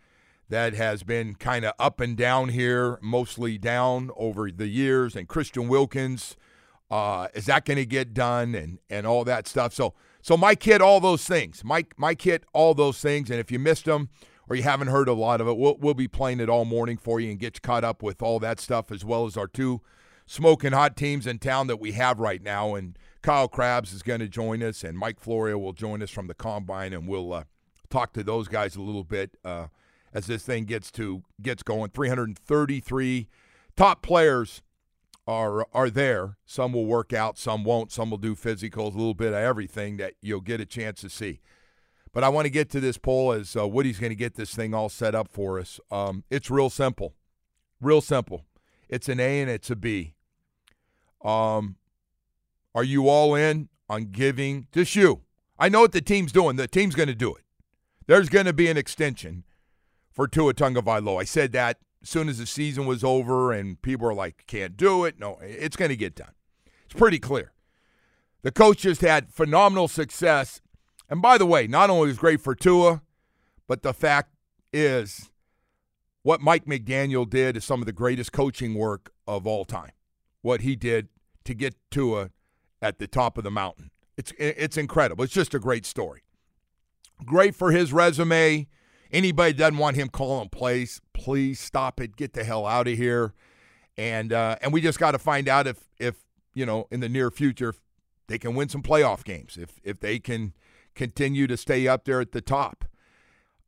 that 0.54 0.72
has 0.74 1.02
been 1.02 1.34
kind 1.34 1.64
of 1.64 1.72
up 1.80 1.98
and 1.98 2.16
down 2.16 2.50
here, 2.50 2.96
mostly 3.02 3.58
down 3.58 4.12
over 4.16 4.52
the 4.52 4.68
years, 4.68 5.16
and 5.16 5.26
Christian 5.26 5.66
Wilkins. 5.66 6.36
Uh, 6.88 7.26
is 7.34 7.46
that 7.46 7.64
going 7.64 7.76
to 7.76 7.84
get 7.84 8.14
done 8.14 8.54
and 8.54 8.78
and 8.88 9.04
all 9.04 9.24
that 9.24 9.48
stuff? 9.48 9.74
So 9.74 9.94
so 10.22 10.36
Mike 10.36 10.62
hit 10.62 10.80
all 10.80 11.00
those 11.00 11.24
things. 11.24 11.64
Mike 11.64 11.94
Mike 11.96 12.22
hit 12.22 12.44
all 12.52 12.72
those 12.72 13.00
things, 13.00 13.30
and 13.30 13.40
if 13.40 13.50
you 13.50 13.58
missed 13.58 13.86
them 13.86 14.10
or 14.48 14.54
you 14.54 14.62
haven't 14.62 14.88
heard 14.88 15.08
a 15.08 15.12
lot 15.12 15.40
of 15.40 15.48
it, 15.48 15.56
we'll 15.56 15.76
we'll 15.76 15.92
be 15.92 16.06
playing 16.06 16.38
it 16.38 16.48
all 16.48 16.64
morning 16.64 16.98
for 16.98 17.18
you 17.18 17.30
and 17.30 17.40
get 17.40 17.56
you 17.56 17.60
caught 17.60 17.82
up 17.82 18.00
with 18.00 18.22
all 18.22 18.38
that 18.38 18.60
stuff 18.60 18.92
as 18.92 19.04
well 19.04 19.26
as 19.26 19.36
our 19.36 19.48
two 19.48 19.80
smoking 20.24 20.72
hot 20.72 20.96
teams 20.96 21.26
in 21.26 21.40
town 21.40 21.66
that 21.66 21.80
we 21.80 21.92
have 21.92 22.20
right 22.20 22.42
now. 22.42 22.76
And 22.76 22.96
Kyle 23.22 23.48
Crabbs 23.48 23.92
is 23.92 24.04
going 24.04 24.20
to 24.20 24.28
join 24.28 24.62
us, 24.62 24.84
and 24.84 24.96
Mike 24.96 25.18
Florio 25.18 25.58
will 25.58 25.72
join 25.72 26.00
us 26.00 26.10
from 26.10 26.28
the 26.28 26.34
combine, 26.34 26.92
and 26.92 27.08
we'll 27.08 27.32
uh, 27.32 27.44
talk 27.90 28.12
to 28.12 28.22
those 28.22 28.46
guys 28.46 28.76
a 28.76 28.82
little 28.82 29.02
bit 29.02 29.36
uh, 29.44 29.66
as 30.14 30.26
this 30.26 30.44
thing 30.44 30.64
gets 30.64 30.90
to 30.92 31.24
gets 31.42 31.62
going. 31.62 31.90
333 31.90 33.28
top 33.76 34.00
players 34.00 34.62
are 35.26 35.66
are 35.74 35.90
there. 35.90 36.36
Some 36.46 36.72
will 36.72 36.86
work 36.86 37.12
out, 37.12 37.36
some 37.36 37.64
won't. 37.64 37.90
Some 37.90 38.10
will 38.10 38.18
do 38.18 38.34
physicals, 38.34 38.94
a 38.94 38.98
little 38.98 39.14
bit 39.14 39.32
of 39.32 39.34
everything 39.34 39.96
that 39.96 40.14
you'll 40.22 40.40
get 40.40 40.60
a 40.60 40.66
chance 40.66 41.00
to 41.00 41.10
see. 41.10 41.40
But 42.12 42.22
I 42.22 42.28
want 42.28 42.46
to 42.46 42.50
get 42.50 42.70
to 42.70 42.80
this 42.80 42.96
poll 42.96 43.32
as 43.32 43.56
uh, 43.56 43.66
Woody's 43.66 43.98
going 43.98 44.12
to 44.12 44.16
get 44.16 44.36
this 44.36 44.54
thing 44.54 44.72
all 44.72 44.88
set 44.88 45.16
up 45.16 45.28
for 45.28 45.58
us. 45.58 45.80
Um, 45.90 46.22
it's 46.30 46.48
real 46.48 46.70
simple, 46.70 47.14
real 47.80 48.00
simple. 48.00 48.44
It's 48.88 49.08
an 49.08 49.18
A 49.18 49.40
and 49.40 49.50
it's 49.50 49.70
a 49.70 49.76
B. 49.76 50.14
Um, 51.24 51.76
are 52.72 52.84
you 52.84 53.08
all 53.08 53.34
in 53.34 53.68
on 53.88 54.06
giving? 54.12 54.68
Just 54.70 54.94
you. 54.94 55.22
I 55.58 55.68
know 55.68 55.80
what 55.80 55.92
the 55.92 56.00
team's 56.00 56.30
doing. 56.30 56.56
The 56.56 56.68
team's 56.68 56.94
going 56.94 57.08
to 57.08 57.14
do 57.14 57.34
it. 57.34 57.42
There's 58.06 58.28
going 58.28 58.46
to 58.46 58.52
be 58.52 58.68
an 58.68 58.76
extension 58.76 59.44
for 60.14 60.28
Tua 60.28 60.54
Tagovailoa. 60.54 61.20
I 61.20 61.24
said 61.24 61.52
that 61.52 61.78
as 62.02 62.08
soon 62.08 62.28
as 62.28 62.38
the 62.38 62.46
season 62.46 62.86
was 62.86 63.02
over, 63.04 63.52
and 63.52 63.80
people 63.82 64.08
are 64.08 64.14
like, 64.14 64.44
"Can't 64.46 64.76
do 64.76 65.04
it." 65.04 65.18
No, 65.18 65.38
it's 65.42 65.76
going 65.76 65.90
to 65.90 65.96
get 65.96 66.14
done. 66.14 66.32
It's 66.84 66.94
pretty 66.94 67.18
clear. 67.18 67.52
The 68.42 68.52
coach 68.52 68.82
just 68.82 69.00
had 69.00 69.32
phenomenal 69.32 69.88
success, 69.88 70.60
and 71.08 71.20
by 71.20 71.38
the 71.38 71.46
way, 71.46 71.66
not 71.66 71.90
only 71.90 72.08
was 72.08 72.18
great 72.18 72.40
for 72.40 72.54
Tua, 72.54 73.02
but 73.66 73.82
the 73.82 73.94
fact 73.94 74.30
is, 74.72 75.30
what 76.22 76.40
Mike 76.40 76.66
McDaniel 76.66 77.28
did 77.28 77.56
is 77.56 77.64
some 77.64 77.80
of 77.80 77.86
the 77.86 77.92
greatest 77.92 78.32
coaching 78.32 78.74
work 78.74 79.12
of 79.26 79.46
all 79.46 79.64
time. 79.64 79.92
What 80.42 80.60
he 80.60 80.76
did 80.76 81.08
to 81.44 81.54
get 81.54 81.74
Tua 81.90 82.30
at 82.82 82.98
the 82.98 83.06
top 83.06 83.38
of 83.38 83.44
the 83.44 83.50
mountain. 83.50 83.90
It's 84.16 84.32
it's 84.38 84.76
incredible. 84.76 85.24
It's 85.24 85.32
just 85.32 85.54
a 85.54 85.58
great 85.58 85.86
story. 85.86 86.22
Great 87.24 87.54
for 87.54 87.72
his 87.72 87.92
resume. 87.92 88.68
Anybody 89.14 89.52
doesn't 89.52 89.78
want 89.78 89.94
him 89.94 90.08
calling 90.08 90.48
plays, 90.48 91.00
please 91.12 91.60
stop 91.60 92.00
it. 92.00 92.16
Get 92.16 92.32
the 92.32 92.42
hell 92.42 92.66
out 92.66 92.88
of 92.88 92.96
here. 92.96 93.32
And 93.96 94.32
uh, 94.32 94.56
and 94.60 94.72
we 94.72 94.80
just 94.80 94.98
got 94.98 95.12
to 95.12 95.20
find 95.20 95.48
out 95.48 95.68
if 95.68 95.88
if 96.00 96.16
you 96.52 96.66
know 96.66 96.88
in 96.90 96.98
the 96.98 97.08
near 97.08 97.30
future 97.30 97.76
they 98.26 98.38
can 98.38 98.56
win 98.56 98.68
some 98.68 98.82
playoff 98.82 99.22
games. 99.22 99.56
If 99.56 99.80
if 99.84 100.00
they 100.00 100.18
can 100.18 100.52
continue 100.96 101.46
to 101.46 101.56
stay 101.56 101.86
up 101.86 102.06
there 102.06 102.20
at 102.20 102.32
the 102.32 102.40
top. 102.40 102.84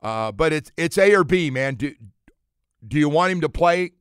Uh, 0.03 0.33
but 0.33 0.53
it's 0.53 0.73
it's 0.76 0.99
A 0.99 1.15
or 1.15 1.23
B, 1.23 1.49
man. 1.50 1.76
Do 1.76 1.95
do 2.85 2.99
you 2.99 3.09
want 3.09 3.31
him 3.31 3.41
to 3.43 3.49
play 3.49 3.93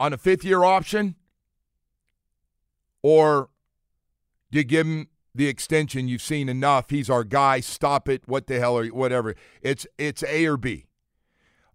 on 0.00 0.12
a 0.12 0.18
fifth 0.18 0.44
year 0.44 0.64
option? 0.64 1.14
Or 3.00 3.48
do 4.50 4.58
you 4.58 4.64
give 4.64 4.88
him 4.88 5.06
the 5.34 5.48
extension? 5.48 6.08
You've 6.08 6.22
seen 6.22 6.48
enough. 6.48 6.90
He's 6.90 7.10
our 7.10 7.24
guy. 7.24 7.60
Stop 7.60 8.08
it. 8.08 8.22
What 8.26 8.46
the 8.46 8.58
hell 8.58 8.76
are 8.78 8.84
you? 8.84 8.94
whatever. 8.94 9.34
It's 9.60 9.86
it's 9.98 10.22
A 10.24 10.46
or 10.46 10.56
B. 10.56 10.86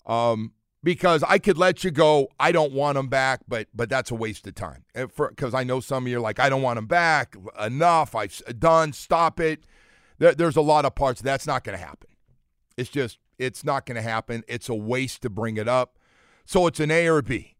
Um, 0.05 0.53
because 0.83 1.23
I 1.23 1.37
could 1.37 1.57
let 1.57 1.83
you 1.83 1.91
go. 1.91 2.29
I 2.39 2.51
don't 2.51 2.71
want 2.71 2.97
him 2.97 3.07
back, 3.07 3.41
but 3.47 3.67
but 3.73 3.89
that's 3.89 4.11
a 4.11 4.15
waste 4.15 4.47
of 4.47 4.55
time. 4.55 4.85
Because 4.93 5.53
I 5.53 5.63
know 5.63 5.79
some 5.79 6.05
of 6.05 6.09
you 6.09 6.17
are 6.17 6.21
like, 6.21 6.39
I 6.39 6.49
don't 6.49 6.61
want 6.61 6.79
him 6.79 6.87
back. 6.87 7.35
Enough. 7.59 8.15
I've 8.15 8.41
done. 8.59 8.93
Stop 8.93 9.39
it. 9.39 9.65
There, 10.19 10.33
there's 10.33 10.55
a 10.55 10.61
lot 10.61 10.85
of 10.85 10.95
parts. 10.95 11.21
That's 11.21 11.45
not 11.45 11.63
going 11.63 11.77
to 11.77 11.83
happen. 11.83 12.09
It's 12.77 12.89
just 12.89 13.19
it's 13.37 13.63
not 13.63 13.85
going 13.85 13.95
to 13.95 14.01
happen. 14.01 14.43
It's 14.47 14.69
a 14.69 14.75
waste 14.75 15.21
to 15.23 15.29
bring 15.29 15.57
it 15.57 15.67
up. 15.67 15.97
So 16.45 16.67
it's 16.67 16.79
an 16.79 16.91
A 16.91 17.07
or 17.07 17.17
a 17.17 17.23
B 17.23 17.57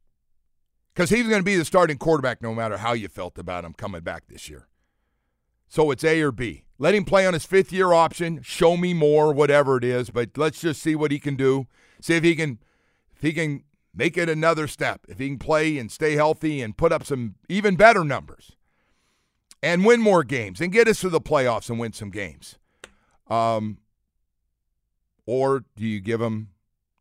because 0.93 1.09
he's 1.09 1.27
going 1.27 1.39
to 1.39 1.43
be 1.43 1.55
the 1.55 1.65
starting 1.65 1.97
quarterback 1.97 2.41
no 2.41 2.55
matter 2.55 2.77
how 2.77 2.93
you 2.93 3.07
felt 3.07 3.37
about 3.37 3.65
him 3.65 3.73
coming 3.73 4.01
back 4.01 4.23
this 4.27 4.49
year. 4.49 4.67
So 5.67 5.91
it's 5.91 6.03
A 6.03 6.21
or 6.21 6.31
B. 6.31 6.63
Let 6.79 6.95
him 6.95 7.05
play 7.05 7.25
on 7.25 7.33
his 7.33 7.45
fifth 7.45 7.73
year 7.73 7.93
option. 7.93 8.41
Show 8.43 8.77
me 8.77 8.93
more, 8.93 9.33
whatever 9.33 9.77
it 9.77 9.83
is. 9.83 10.09
But 10.09 10.37
let's 10.37 10.61
just 10.61 10.81
see 10.81 10.95
what 10.95 11.11
he 11.11 11.19
can 11.19 11.35
do. 11.35 11.67
See 12.01 12.15
if 12.15 12.23
he 12.23 12.35
can, 12.35 12.59
if 13.15 13.21
he 13.21 13.33
can 13.33 13.63
make 13.93 14.17
it 14.17 14.29
another 14.29 14.67
step. 14.67 15.01
If 15.09 15.19
he 15.19 15.27
can 15.27 15.39
play 15.39 15.77
and 15.77 15.91
stay 15.91 16.13
healthy 16.13 16.61
and 16.61 16.77
put 16.77 16.91
up 16.91 17.03
some 17.03 17.35
even 17.49 17.75
better 17.75 18.03
numbers, 18.03 18.51
and 19.61 19.85
win 19.85 19.99
more 19.99 20.23
games 20.23 20.61
and 20.61 20.71
get 20.71 20.87
us 20.87 21.01
to 21.01 21.09
the 21.09 21.21
playoffs 21.21 21.69
and 21.69 21.79
win 21.79 21.93
some 21.93 22.11
games. 22.11 22.57
Um, 23.27 23.79
or 25.25 25.65
do 25.75 25.85
you 25.85 25.99
give 25.99 26.21
him 26.21 26.49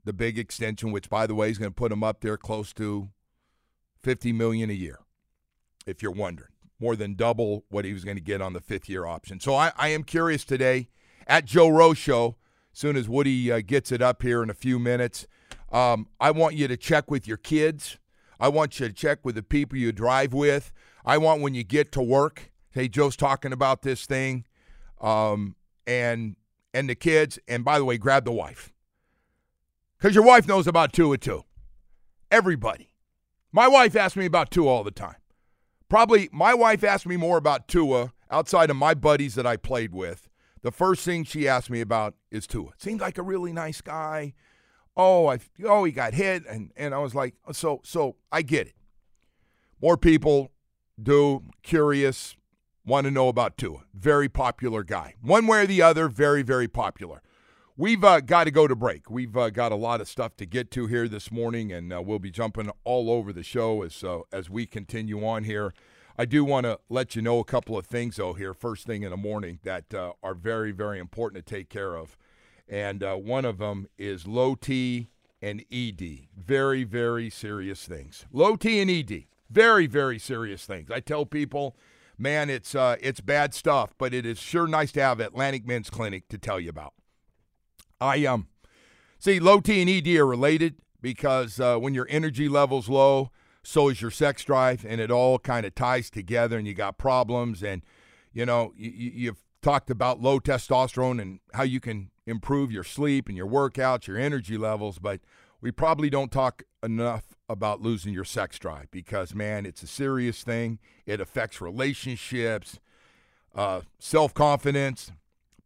the 0.05 0.13
big 0.13 0.39
extension, 0.39 0.91
which 0.91 1.11
by 1.11 1.27
the 1.27 1.35
way 1.35 1.51
is 1.51 1.59
going 1.59 1.71
to 1.71 1.75
put 1.75 1.93
him 1.93 2.03
up 2.03 2.21
there 2.21 2.37
close 2.37 2.73
to 2.75 3.09
50 4.03 4.33
million 4.33 4.71
a 4.71 4.75
year, 4.75 5.01
if 5.85 6.03
you're 6.03 6.13
wondering. 6.13 6.51
More 6.79 6.97
than 6.97 7.15
double 7.15 7.65
what 7.71 7.85
he 7.85 7.93
was 7.93 8.05
going 8.05 8.17
to 8.17 8.23
get 8.23 8.43
on 8.43 8.53
the 8.53 8.61
fifth 8.61 8.89
year 8.89 9.07
option. 9.07 9.41
So 9.41 9.55
I, 9.55 9.73
I 9.77 9.89
am 9.89 10.03
curious 10.03 10.45
today 10.45 10.89
at 11.27 11.47
Joe 11.47 11.95
Show, 11.95 12.37
soon 12.73 12.97
as 12.97 13.09
Woody 13.09 13.51
uh, 13.51 13.61
gets 13.65 13.91
it 13.91 14.03
up 14.03 14.23
here 14.23 14.43
in 14.43 14.51
a 14.51 14.55
few 14.55 14.79
minutes. 14.79 15.27
Um, 15.73 16.09
I 16.21 16.31
want 16.31 16.55
you 16.55 16.69
to 16.69 16.77
check 16.77 17.11
with 17.11 17.27
your 17.27 17.39
kids. 17.39 17.99
I 18.39 18.49
want 18.49 18.79
you 18.79 18.87
to 18.87 18.93
check 18.93 19.25
with 19.25 19.35
the 19.35 19.43
people 19.43 19.79
you 19.79 19.93
drive 19.93 20.35
with. 20.35 20.71
I 21.05 21.19
want 21.19 21.41
when 21.41 21.55
you 21.55 21.65
get 21.65 21.93
to 21.93 22.03
work, 22.03 22.53
hey, 22.71 22.89
Joe's 22.89 23.17
talking 23.17 23.53
about 23.53 23.83
this 23.83 24.07
thing, 24.07 24.45
um, 25.01 25.57
and 25.87 26.37
and 26.75 26.89
the 26.91 26.95
kids. 26.95 27.39
And 27.49 27.65
by 27.65 27.79
the 27.79 27.85
way, 27.85 27.97
grab 27.97 28.25
the 28.25 28.33
wife 28.33 28.73
because 29.97 30.15
your 30.15 30.25
wife 30.25 30.47
knows 30.47 30.67
about 30.67 30.93
Tua 30.93 31.17
two. 31.17 31.45
Everybody. 32.31 32.91
My 33.53 33.69
wife 33.69 33.97
asks 33.97 34.17
me 34.17 34.27
about 34.27 34.51
Tua 34.51 34.67
all 34.67 34.85
the 34.85 34.91
time. 34.91 35.17
Probably 35.89 36.29
my 36.33 36.55
wife 36.55 36.83
asked 36.83 37.07
me 37.07 37.17
more 37.17 37.37
about 37.37 37.69
Tua 37.69 38.13
outside 38.31 38.71
of 38.71 38.77
my 38.77 38.95
buddies 38.95 39.35
that 39.37 39.47
I 39.47 39.57
played 39.57 39.93
with. 39.93 40.29
The 40.63 40.73
first 40.73 41.05
thing 41.05 41.23
she 41.25 41.47
asked 41.47 41.71
me 41.71 41.81
about 41.81 42.15
is 42.31 42.47
Tua. 42.47 42.71
Seems 42.77 43.01
like 43.01 43.19
a 43.19 43.23
really 43.23 43.53
nice 43.53 43.81
guy. 43.81 44.35
Oh, 44.97 45.29
I 45.29 45.39
oh 45.65 45.85
he 45.85 45.93
got 45.93 46.15
hit, 46.15 46.45
and 46.47 46.73
and 46.77 46.95
I 46.95 46.99
was 46.99 47.15
like, 47.15 47.35
so 47.53 47.81
so 47.85 48.17
I 48.33 48.43
get 48.43 48.67
it. 48.67 48.75
More 49.81 49.97
people 49.97 50.51
do 51.01 51.45
curious, 51.63 52.35
want 52.85 53.05
to 53.05 53.11
know 53.11 53.29
about 53.29 53.59
Tua. 53.59 53.85
Very 53.95 54.29
popular 54.29 54.83
guy. 54.83 55.15
One 55.21 55.47
way 55.47 55.63
or 55.63 55.67
the 55.67 55.83
other, 55.83 56.09
very 56.09 56.43
very 56.43 56.67
popular. 56.67 57.23
We've 57.79 58.03
uh, 58.03 58.21
got 58.21 58.45
to 58.45 58.51
go 58.51 58.67
to 58.67 58.75
break. 58.75 59.11
We've 59.11 59.37
uh, 59.37 59.51
got 59.51 59.71
a 59.71 59.77
lot 59.77 60.01
of 60.01 60.09
stuff 60.09 60.35
to 60.39 60.47
get 60.47 60.71
to 60.71 60.87
here 60.87 61.09
this 61.09 61.31
morning, 61.31 61.71
and 61.71 61.93
uh, 61.93 62.01
we'll 62.01 62.19
be 62.19 62.31
jumping 62.31 62.71
all 62.85 63.11
over 63.11 63.35
the 63.35 63.43
show 63.43 63.83
as 63.83 64.03
uh, 64.03 64.21
as 64.33 64.49
we 64.49 64.65
continue 64.65 65.27
on 65.27 65.45
here. 65.45 65.75
I 66.17 66.25
do 66.25 66.43
want 66.43 66.65
to 66.65 66.81
let 66.89 67.15
you 67.15 67.21
know 67.21 67.39
a 67.39 67.45
couple 67.45 67.77
of 67.77 67.85
things, 67.85 68.17
though, 68.17 68.33
here 68.33 68.55
first 68.55 68.87
thing 68.87 69.03
in 69.03 69.11
the 69.11 69.19
morning 69.19 69.59
that 69.63 69.93
uh, 69.93 70.13
are 70.23 70.33
very, 70.33 70.73
very 70.73 70.99
important 70.99 71.45
to 71.45 71.55
take 71.55 71.69
care 71.69 71.97
of, 71.97 72.17
and 72.67 73.03
uh, 73.03 73.17
one 73.17 73.45
of 73.45 73.59
them 73.59 73.89
is 73.99 74.27
low 74.27 74.55
T 74.55 75.11
and 75.43 75.63
ED. 75.71 76.29
Very, 76.35 76.83
very 76.83 77.29
serious 77.29 77.85
things. 77.85 78.25
Low 78.33 78.57
T 78.57 78.81
and 78.81 78.91
ED. 78.91 79.25
Very, 79.51 79.87
very 79.87 80.19
serious 80.19 80.65
things. 80.65 80.91
I 80.91 81.01
tell 81.01 81.27
people, 81.27 81.77
man, 82.17 82.49
it's 82.49 82.75
it's 82.75 83.21
bad 83.21 83.53
stuff, 83.53 83.93
but 83.99 84.15
it 84.15 84.25
is 84.25 84.39
sure 84.39 84.67
nice 84.67 84.93
to 84.93 85.03
have 85.03 85.21
Atlantic 85.21 85.67
Men's 85.67 85.91
Clinic 85.91 86.27
to 86.31 86.39
tell 86.39 86.59
you 86.59 86.71
about. 86.71 86.95
I 88.01 88.25
um 88.27 88.49
see 89.19 89.41
low 89.41 89.61
T 89.61 89.81
and 89.81 89.91
ED 89.91 90.17
are 90.17 90.27
related 90.27 90.77
because 91.01 91.61
uh, 91.61 91.79
when 91.79 91.95
your 91.95 92.07
energy 92.11 92.49
level's 92.49 92.89
low, 92.89 93.31
so 93.63 93.89
is 93.89 94.01
your 94.01 94.11
sex 94.11 94.45
drive, 94.45 94.85
and 94.87 95.01
it 95.01 95.11
all 95.11 95.39
kind 95.39 95.67
of 95.67 95.75
ties 95.75 96.11
together, 96.11 96.59
and 96.59 96.67
you 96.67 96.75
got 96.75 96.99
problems. 96.99 97.63
And 97.63 97.83
you 98.33 98.47
know 98.47 98.73
you, 98.77 98.91
you've 98.91 99.43
talked 99.63 99.91
about 99.91 100.21
low 100.21 100.39
testosterone 100.39 101.21
and 101.21 101.41
how 101.55 101.63
you 101.65 101.81
can 101.81 102.11
improve 102.27 102.71
your 102.71 102.85
sleep 102.85 103.29
and 103.29 103.37
your 103.37 103.49
workouts, 103.49 104.07
your 104.07 104.19
energy 104.19 104.57
levels, 104.57 104.99
but 104.99 105.21
we 105.61 105.71
probably 105.71 106.11
don't 106.11 106.31
talk 106.31 106.63
enough 106.83 107.35
about 107.49 107.81
losing 107.81 108.13
your 108.13 108.25
sex 108.25 108.59
drive 108.59 108.91
because 108.91 109.35
man, 109.35 109.67
it's 109.67 109.83
a 109.83 109.87
serious 109.87 110.43
thing. 110.43 110.79
It 111.07 111.21
affects 111.21 111.61
relationships, 111.61 112.79
uh, 113.55 113.81
self 113.99 114.35
confidence 114.35 115.13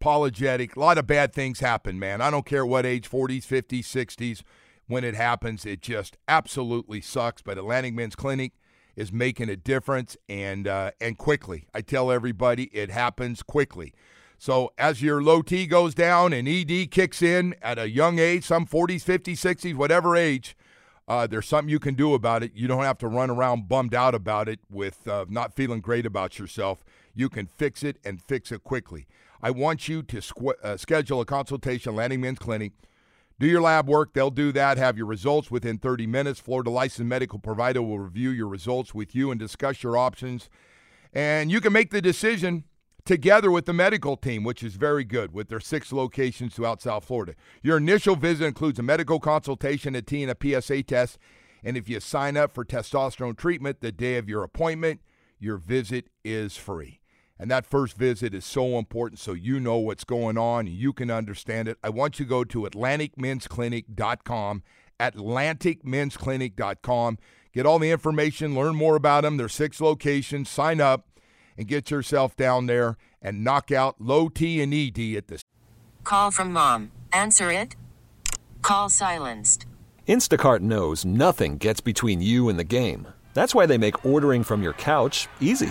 apologetic. 0.00 0.76
A 0.76 0.80
lot 0.80 0.96
of 0.96 1.06
bad 1.06 1.34
things 1.34 1.60
happen, 1.60 1.98
man. 1.98 2.22
I 2.22 2.30
don't 2.30 2.46
care 2.46 2.64
what 2.64 2.86
age 2.86 3.08
40s, 3.08 3.46
50s, 3.46 3.84
60s. 3.84 4.42
when 4.86 5.04
it 5.04 5.14
happens. 5.14 5.66
It 5.66 5.82
just 5.82 6.16
absolutely 6.26 7.00
sucks. 7.02 7.42
But 7.42 7.58
Atlantic 7.58 7.94
Men's 7.94 8.16
Clinic 8.16 8.52
is 8.96 9.12
making 9.12 9.50
a 9.50 9.56
difference 9.56 10.16
and 10.28 10.66
uh, 10.66 10.92
and 11.00 11.18
quickly. 11.18 11.68
I 11.74 11.82
tell 11.82 12.10
everybody 12.10 12.64
it 12.72 12.90
happens 12.90 13.42
quickly. 13.42 13.92
So 14.38 14.72
as 14.78 15.02
your 15.02 15.22
low 15.22 15.42
T 15.42 15.66
goes 15.66 15.94
down 15.94 16.32
and 16.32 16.48
ED 16.48 16.90
kicks 16.90 17.20
in 17.20 17.54
at 17.60 17.78
a 17.78 17.90
young 17.90 18.18
age, 18.18 18.44
some 18.44 18.66
40s, 18.66 19.04
50s, 19.04 19.34
60s, 19.34 19.74
whatever 19.74 20.16
age, 20.16 20.56
uh, 21.06 21.26
there's 21.26 21.46
something 21.46 21.68
you 21.68 21.78
can 21.78 21.94
do 21.94 22.14
about 22.14 22.42
it. 22.42 22.52
You 22.54 22.66
don't 22.66 22.84
have 22.84 22.96
to 22.98 23.06
run 23.06 23.28
around 23.28 23.68
bummed 23.68 23.94
out 23.94 24.14
about 24.14 24.48
it 24.48 24.60
with 24.70 25.06
uh, 25.06 25.26
not 25.28 25.54
feeling 25.54 25.82
great 25.82 26.06
about 26.06 26.38
yourself. 26.38 26.82
You 27.14 27.28
can 27.28 27.46
fix 27.46 27.82
it 27.82 27.98
and 28.02 28.22
fix 28.22 28.50
it 28.50 28.64
quickly. 28.64 29.06
I 29.42 29.50
want 29.50 29.88
you 29.88 30.02
to 30.02 30.18
squ- 30.18 30.62
uh, 30.62 30.76
schedule 30.76 31.20
a 31.20 31.24
consultation, 31.24 31.90
Atlantic 31.90 32.20
Men's 32.20 32.38
Clinic. 32.38 32.72
Do 33.38 33.46
your 33.46 33.62
lab 33.62 33.88
work. 33.88 34.12
They'll 34.12 34.30
do 34.30 34.52
that. 34.52 34.76
Have 34.76 34.98
your 34.98 35.06
results 35.06 35.50
within 35.50 35.78
30 35.78 36.06
minutes. 36.06 36.38
Florida 36.38 36.68
licensed 36.68 37.08
medical 37.08 37.38
provider 37.38 37.80
will 37.80 37.98
review 37.98 38.28
your 38.30 38.48
results 38.48 38.94
with 38.94 39.14
you 39.14 39.30
and 39.30 39.40
discuss 39.40 39.82
your 39.82 39.96
options. 39.96 40.50
And 41.14 41.50
you 41.50 41.60
can 41.62 41.72
make 41.72 41.90
the 41.90 42.02
decision 42.02 42.64
together 43.06 43.50
with 43.50 43.64
the 43.64 43.72
medical 43.72 44.16
team, 44.16 44.44
which 44.44 44.62
is 44.62 44.76
very 44.76 45.04
good 45.04 45.32
with 45.32 45.48
their 45.48 45.58
six 45.58 45.90
locations 45.90 46.54
throughout 46.54 46.82
South 46.82 47.04
Florida. 47.06 47.34
Your 47.62 47.78
initial 47.78 48.14
visit 48.14 48.44
includes 48.44 48.78
a 48.78 48.82
medical 48.82 49.18
consultation, 49.18 49.94
a 49.94 50.02
T, 50.02 50.22
and 50.22 50.30
a 50.30 50.60
PSA 50.60 50.82
test. 50.82 51.18
And 51.64 51.78
if 51.78 51.88
you 51.88 51.98
sign 52.00 52.36
up 52.36 52.52
for 52.52 52.64
testosterone 52.64 53.36
treatment 53.36 53.80
the 53.80 53.90
day 53.90 54.16
of 54.16 54.28
your 54.28 54.42
appointment, 54.42 55.00
your 55.38 55.56
visit 55.56 56.08
is 56.24 56.56
free. 56.56 56.99
And 57.40 57.50
that 57.50 57.64
first 57.64 57.96
visit 57.96 58.34
is 58.34 58.44
so 58.44 58.78
important 58.78 59.18
so 59.18 59.32
you 59.32 59.58
know 59.58 59.78
what's 59.78 60.04
going 60.04 60.36
on 60.36 60.66
and 60.66 60.76
you 60.76 60.92
can 60.92 61.10
understand 61.10 61.68
it. 61.68 61.78
I 61.82 61.88
want 61.88 62.18
you 62.18 62.26
to 62.26 62.28
go 62.28 62.44
to 62.44 62.64
AtlanticMen'sClinic.com, 62.64 64.62
AtlanticMen'sClinic.com. 65.00 67.18
Get 67.54 67.64
all 67.64 67.78
the 67.78 67.90
information, 67.90 68.54
learn 68.54 68.76
more 68.76 68.94
about 68.94 69.22
them. 69.22 69.38
There's 69.38 69.54
six 69.54 69.80
locations. 69.80 70.50
Sign 70.50 70.82
up 70.82 71.08
and 71.56 71.66
get 71.66 71.90
yourself 71.90 72.36
down 72.36 72.66
there 72.66 72.98
and 73.22 73.42
knock 73.42 73.72
out 73.72 73.96
low 73.98 74.28
T 74.28 74.60
and 74.60 74.74
ED 74.74 75.16
at 75.16 75.28
the 75.28 75.40
Call 76.04 76.30
from 76.30 76.52
mom. 76.52 76.92
Answer 77.10 77.50
it. 77.52 77.74
Call 78.60 78.90
silenced. 78.90 79.64
Instacart 80.06 80.60
knows 80.60 81.06
nothing 81.06 81.56
gets 81.56 81.80
between 81.80 82.20
you 82.20 82.50
and 82.50 82.58
the 82.58 82.64
game. 82.64 83.08
That's 83.32 83.54
why 83.54 83.64
they 83.64 83.78
make 83.78 84.04
ordering 84.04 84.44
from 84.44 84.62
your 84.62 84.74
couch 84.74 85.26
easy. 85.40 85.70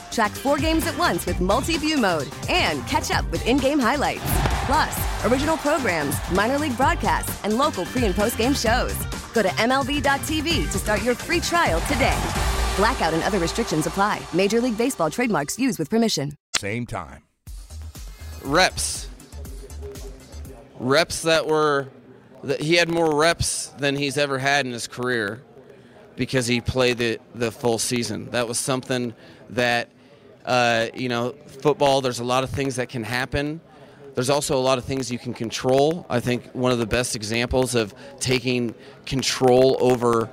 Track 0.11 0.31
four 0.31 0.57
games 0.57 0.85
at 0.87 0.97
once 0.97 1.25
with 1.25 1.39
multi 1.39 1.77
view 1.77 1.97
mode 1.97 2.27
and 2.49 2.85
catch 2.87 3.11
up 3.11 3.29
with 3.31 3.45
in 3.47 3.57
game 3.57 3.79
highlights. 3.79 4.23
Plus, 4.65 5.25
original 5.25 5.57
programs, 5.57 6.15
minor 6.31 6.59
league 6.59 6.75
broadcasts, 6.77 7.43
and 7.43 7.57
local 7.57 7.85
pre 7.85 8.05
and 8.05 8.13
post 8.15 8.37
game 8.37 8.53
shows. 8.53 8.93
Go 9.33 9.41
to 9.41 9.49
MLB.tv 9.49 10.71
to 10.71 10.77
start 10.77 11.01
your 11.03 11.15
free 11.15 11.39
trial 11.39 11.79
today. 11.81 12.19
Blackout 12.75 13.13
and 13.13 13.23
other 13.23 13.39
restrictions 13.39 13.87
apply. 13.87 14.21
Major 14.33 14.59
League 14.61 14.77
Baseball 14.77 15.09
trademarks 15.09 15.57
used 15.57 15.79
with 15.79 15.89
permission. 15.89 16.33
same 16.57 16.85
time. 16.85 17.23
reps. 18.43 19.07
Reps 20.79 21.21
that 21.23 21.47
were 21.47 21.87
that 22.43 22.59
he 22.59 22.75
had 22.75 22.89
more 22.89 23.15
reps 23.15 23.67
than 23.77 23.95
he's 23.95 24.17
ever 24.17 24.39
had 24.39 24.65
in 24.65 24.71
his 24.71 24.87
career 24.87 25.41
because 26.15 26.47
he 26.47 26.59
played 26.59 26.97
the 26.97 27.19
the 27.35 27.51
full 27.51 27.77
season. 27.77 28.29
That 28.31 28.47
was 28.47 28.59
something 28.59 29.13
that 29.51 29.89
uh, 30.45 30.87
you 30.93 31.09
know, 31.09 31.33
football. 31.45 32.01
There's 32.01 32.19
a 32.19 32.23
lot 32.23 32.43
of 32.43 32.49
things 32.49 32.75
that 32.77 32.89
can 32.89 33.03
happen. 33.03 33.61
There's 34.15 34.29
also 34.29 34.57
a 34.57 34.59
lot 34.59 34.77
of 34.77 34.85
things 34.85 35.11
you 35.11 35.19
can 35.19 35.33
control. 35.33 36.05
I 36.09 36.19
think 36.19 36.45
one 36.51 36.71
of 36.71 36.79
the 36.79 36.85
best 36.85 37.15
examples 37.15 37.75
of 37.75 37.93
taking 38.19 38.75
control 39.05 39.77
over 39.79 40.29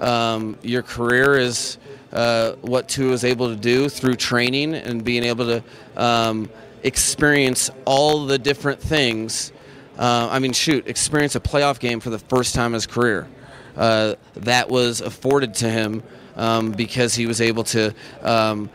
um, 0.00 0.58
your 0.62 0.82
career 0.82 1.34
is 1.34 1.78
uh, 2.12 2.52
what 2.60 2.88
Tua 2.88 3.12
is 3.12 3.24
able 3.24 3.48
to 3.48 3.56
do 3.56 3.88
through 3.88 4.14
training 4.14 4.74
and 4.74 5.04
being 5.04 5.24
able 5.24 5.46
to 5.46 5.64
um, 5.96 6.48
experience 6.82 7.70
all 7.84 8.26
the 8.26 8.38
different 8.38 8.80
things. 8.80 9.52
Uh, 9.98 10.28
I 10.30 10.38
mean, 10.38 10.52
shoot, 10.52 10.86
experience 10.86 11.34
a 11.34 11.40
playoff 11.40 11.80
game 11.80 12.00
for 12.00 12.10
the 12.10 12.18
first 12.18 12.54
time 12.54 12.66
in 12.66 12.74
his 12.74 12.86
career. 12.86 13.28
Uh, 13.76 14.14
that 14.34 14.68
was 14.68 15.00
afforded 15.00 15.54
to 15.54 15.68
him 15.68 16.02
um, 16.36 16.72
because 16.72 17.14
he 17.14 17.26
was 17.26 17.40
able 17.40 17.64
to 17.64 17.94
um, 18.22 18.70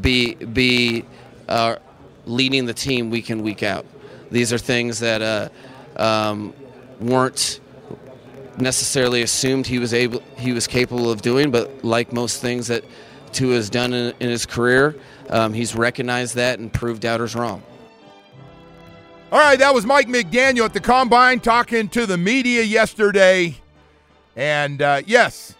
be 0.00 0.34
be 0.34 1.04
uh, 1.48 1.76
leading 2.26 2.66
the 2.66 2.74
team 2.74 3.10
week 3.10 3.30
in 3.30 3.42
week 3.42 3.62
out. 3.62 3.86
These 4.30 4.52
are 4.52 4.58
things 4.58 5.00
that 5.00 5.22
uh, 5.22 5.48
um, 5.96 6.54
weren't 7.00 7.60
necessarily 8.58 9.22
assumed 9.22 9.66
he 9.66 9.78
was 9.78 9.92
able 9.94 10.22
he 10.36 10.52
was 10.52 10.66
capable 10.66 11.10
of 11.10 11.22
doing, 11.22 11.50
but 11.50 11.84
like 11.84 12.12
most 12.12 12.40
things 12.40 12.68
that 12.68 12.84
Tua 13.32 13.54
has 13.54 13.70
done 13.70 13.92
in, 13.92 14.14
in 14.20 14.28
his 14.28 14.46
career, 14.46 14.96
um, 15.30 15.52
he's 15.52 15.74
recognized 15.74 16.34
that 16.36 16.58
and 16.58 16.72
proved 16.72 17.02
doubters 17.02 17.34
wrong. 17.34 17.62
All 19.30 19.38
right, 19.38 19.58
that 19.58 19.74
was 19.74 19.86
Mike 19.86 20.08
McDaniel 20.08 20.66
at 20.66 20.74
the 20.74 20.80
combine 20.80 21.40
talking 21.40 21.88
to 21.90 22.04
the 22.04 22.18
media 22.18 22.62
yesterday. 22.62 23.56
And 24.36 24.82
uh, 24.82 25.00
yes, 25.06 25.54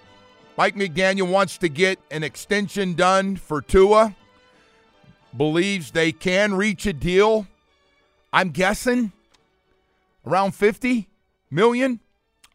Mike 0.58 0.74
McDaniel 0.74 1.30
wants 1.30 1.56
to 1.58 1.68
get 1.68 1.98
an 2.10 2.22
extension 2.22 2.92
done 2.92 3.36
for 3.36 3.62
Tua. 3.62 4.14
Believes 5.36 5.90
they 5.92 6.12
can 6.12 6.54
reach 6.54 6.86
a 6.86 6.92
deal. 6.92 7.46
I'm 8.32 8.50
guessing 8.50 9.12
around 10.26 10.52
50 10.52 11.08
million. 11.50 12.00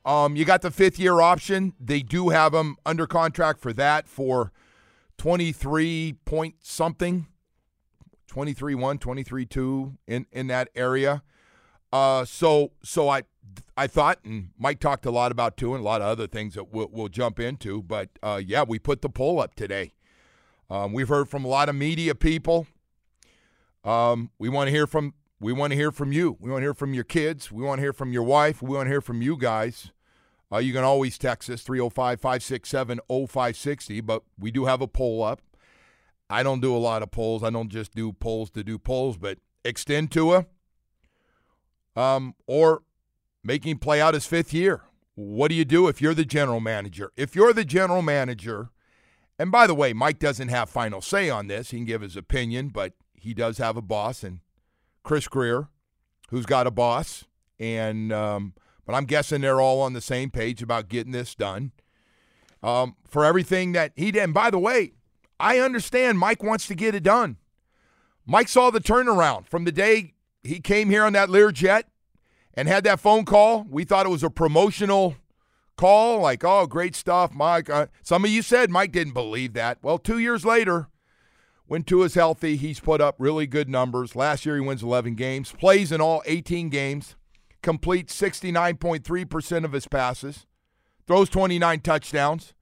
Um, 0.06 0.36
you 0.36 0.46
got 0.46 0.62
the 0.62 0.72
fifth 0.72 1.00
year 1.00 1.20
option. 1.20 1.74
They 1.80 2.02
do 2.02 2.30
have 2.30 2.54
him 2.54 2.78
under 2.86 3.08
contract 3.08 3.60
for 3.60 3.74
that 3.74 4.08
for 4.08 4.52
23 5.18 6.16
point 6.26 6.56
something. 6.62 7.28
23 8.28 8.76
1, 8.76 8.98
23 9.00 9.46
2 9.46 9.98
in, 10.08 10.26
in 10.32 10.48
that 10.48 10.70
area. 10.76 11.24
Uh, 11.92 12.26
so 12.26 12.72
so 12.84 13.10
I 13.10 13.24
I 13.76 13.88
thought, 13.88 14.20
and 14.26 14.50
Mike 14.58 14.80
talked 14.80 15.06
a 15.06 15.12
lot 15.12 15.32
about 15.32 15.56
Tua, 15.58 15.76
and 15.76 15.82
a 15.82 15.86
lot 15.86 16.02
of 16.02 16.08
other 16.08 16.28
things 16.28 16.56
that 16.56 16.72
we'll, 16.74 16.90
we'll 16.92 17.08
jump 17.08 17.40
into. 17.40 17.82
But 17.82 18.10
uh, 18.22 18.42
yeah, 18.44 18.64
we 18.68 18.80
put 18.80 19.02
the 19.02 19.10
poll 19.10 19.40
up 19.40 19.56
today. 19.56 19.94
Um, 20.70 20.94
we've 20.94 21.08
heard 21.08 21.30
from 21.30 21.46
a 21.46 21.48
lot 21.48 21.70
of 21.70 21.76
media 21.76 22.16
people. 22.16 22.68
Um, 23.84 24.32
we 24.38 24.50
want 24.50 24.68
to 24.68 24.72
hear 24.72 24.88
from 24.88 25.14
we 25.40 25.54
want 25.54 25.72
to 25.72 25.78
hear 25.78 25.92
from 25.92 26.12
you. 26.12 26.36
We 26.40 26.50
want 26.50 26.62
to 26.62 26.66
hear 26.66 26.74
from 26.74 26.94
your 26.94 27.04
kids. 27.04 27.52
We 27.52 27.64
want 27.64 27.78
to 27.78 27.84
hear 27.84 27.94
from 27.94 28.12
your 28.12 28.24
wife. 28.24 28.62
We 28.62 28.76
want 28.76 28.88
to 28.88 28.92
hear 28.92 29.02
from 29.02 29.22
you 29.22 29.38
guys. 29.38 29.92
Uh, 30.52 30.58
you 30.58 30.74
can 30.74 30.84
always 30.84 31.18
text 31.18 31.50
us 31.50 31.62
305 31.62 32.20
567 32.20 33.00
0560, 33.08 34.02
but 34.02 34.24
we 34.40 34.50
do 34.50 34.66
have 34.66 34.82
a 34.82 34.88
poll 34.88 35.24
up. 35.24 35.42
I 36.30 36.44
don't 36.44 36.60
do 36.60 36.76
a 36.76 36.78
lot 36.78 37.04
of 37.04 37.12
polls. 37.12 37.44
I 37.44 37.50
don't 37.50 37.70
just 37.70 37.94
do 37.94 38.12
polls 38.14 38.50
to 38.52 38.64
do 38.64 38.78
polls, 38.78 39.18
but 39.18 39.38
extend 39.64 40.12
Tua 40.12 40.46
um, 41.96 42.36
or 42.48 42.84
making 43.44 43.78
play 43.80 44.02
out 44.02 44.14
his 44.14 44.26
fifth 44.26 44.54
year. 44.54 44.84
What 45.16 45.50
do 45.50 45.56
you 45.56 45.66
do 45.66 45.88
if 45.88 46.02
you're 46.02 46.14
the 46.14 46.26
general 46.26 46.60
manager? 46.60 47.12
If 47.18 47.36
you're 47.36 47.54
the 47.54 47.66
general 47.66 48.02
manager, 48.02 48.70
and 49.40 49.52
by 49.52 49.68
the 49.68 49.76
way, 49.76 49.94
Mike 49.94 50.20
doesn't 50.20 50.50
have 50.50 50.70
final 50.70 51.02
say 51.02 51.30
on 51.30 51.48
this. 51.48 51.72
He 51.72 51.78
can 51.78 51.86
give 51.86 52.02
his 52.02 52.16
opinion, 52.16 52.70
but 52.70 52.94
he 53.14 53.34
does 53.34 53.58
have 53.58 53.78
a 53.78 53.82
boss, 53.82 54.24
and 54.24 54.40
Chris 55.04 55.28
Grier 55.28 55.70
who's 56.30 56.46
got 56.46 56.68
a 56.68 56.72
boss, 56.72 57.26
and 57.60 58.12
um, 58.12 58.54
but 58.86 58.94
I'm 58.94 59.06
guessing 59.06 59.42
they're 59.42 59.62
all 59.62 59.82
on 59.82 59.94
the 59.94 60.02
same 60.02 60.30
page 60.30 60.62
about 60.62 60.90
getting 60.90 61.12
this 61.12 61.36
done. 61.36 61.72
Um, 62.64 62.96
for 63.08 63.24
everything 63.24 63.74
that 63.74 63.92
he 63.96 64.12
did. 64.12 64.24
And 64.24 64.34
by 64.34 64.50
the 64.50 64.58
way, 64.58 64.94
I 65.40 65.60
understand 65.60 66.18
Mike 66.18 66.42
wants 66.42 66.66
to 66.68 66.76
get 66.76 66.96
it 66.96 67.04
done. 67.04 67.38
Mike 68.26 68.50
saw 68.50 68.72
the 68.72 68.80
turnaround 68.80 69.48
from 69.48 69.64
the 69.64 69.72
day 69.72 70.16
he 70.44 70.60
came 70.60 70.90
here 70.90 71.04
on 71.04 71.14
that 71.14 71.30
Learjet 71.30 71.84
and 72.56 72.68
had 72.68 72.84
that 72.86 73.00
phone 73.00 73.26
call. 73.26 73.64
We 73.70 73.84
thought 73.84 74.08
it 74.08 74.10
was 74.10 74.24
a 74.24 74.32
promotional 74.32 75.16
call, 75.78 76.20
like, 76.20 76.44
oh, 76.44 76.68
great 76.68 76.96
stuff, 76.96 77.34
Mike. 77.34 77.70
Uh, 77.70 77.88
some 78.04 78.26
of 78.26 78.32
you 78.32 78.42
said 78.42 78.70
Mike 78.70 78.92
didn't 78.92 79.14
believe 79.14 79.54
that. 79.54 79.78
Well, 79.82 79.98
two 79.98 80.20
years 80.20 80.44
later, 80.44 80.90
when 81.68 81.84
Tua's 81.84 82.16
healthy, 82.16 82.58
he's 82.58 82.80
put 82.80 83.00
up 83.00 83.16
really 83.20 83.48
good 83.48 83.70
numbers. 83.70 84.16
Last 84.16 84.46
year, 84.46 84.56
he 84.56 84.62
wins 84.62 84.84
11 84.84 85.16
games, 85.16 85.52
plays 85.52 85.92
in 85.92 86.02
all 86.02 86.22
18 86.26 86.70
games, 86.70 87.16
completes 87.62 88.20
69.3% 88.20 89.66
of 89.66 89.72
his 89.72 89.88
passes, 89.88 90.46
throws 91.06 91.30
29 91.30 91.80
touchdowns. 91.82 92.54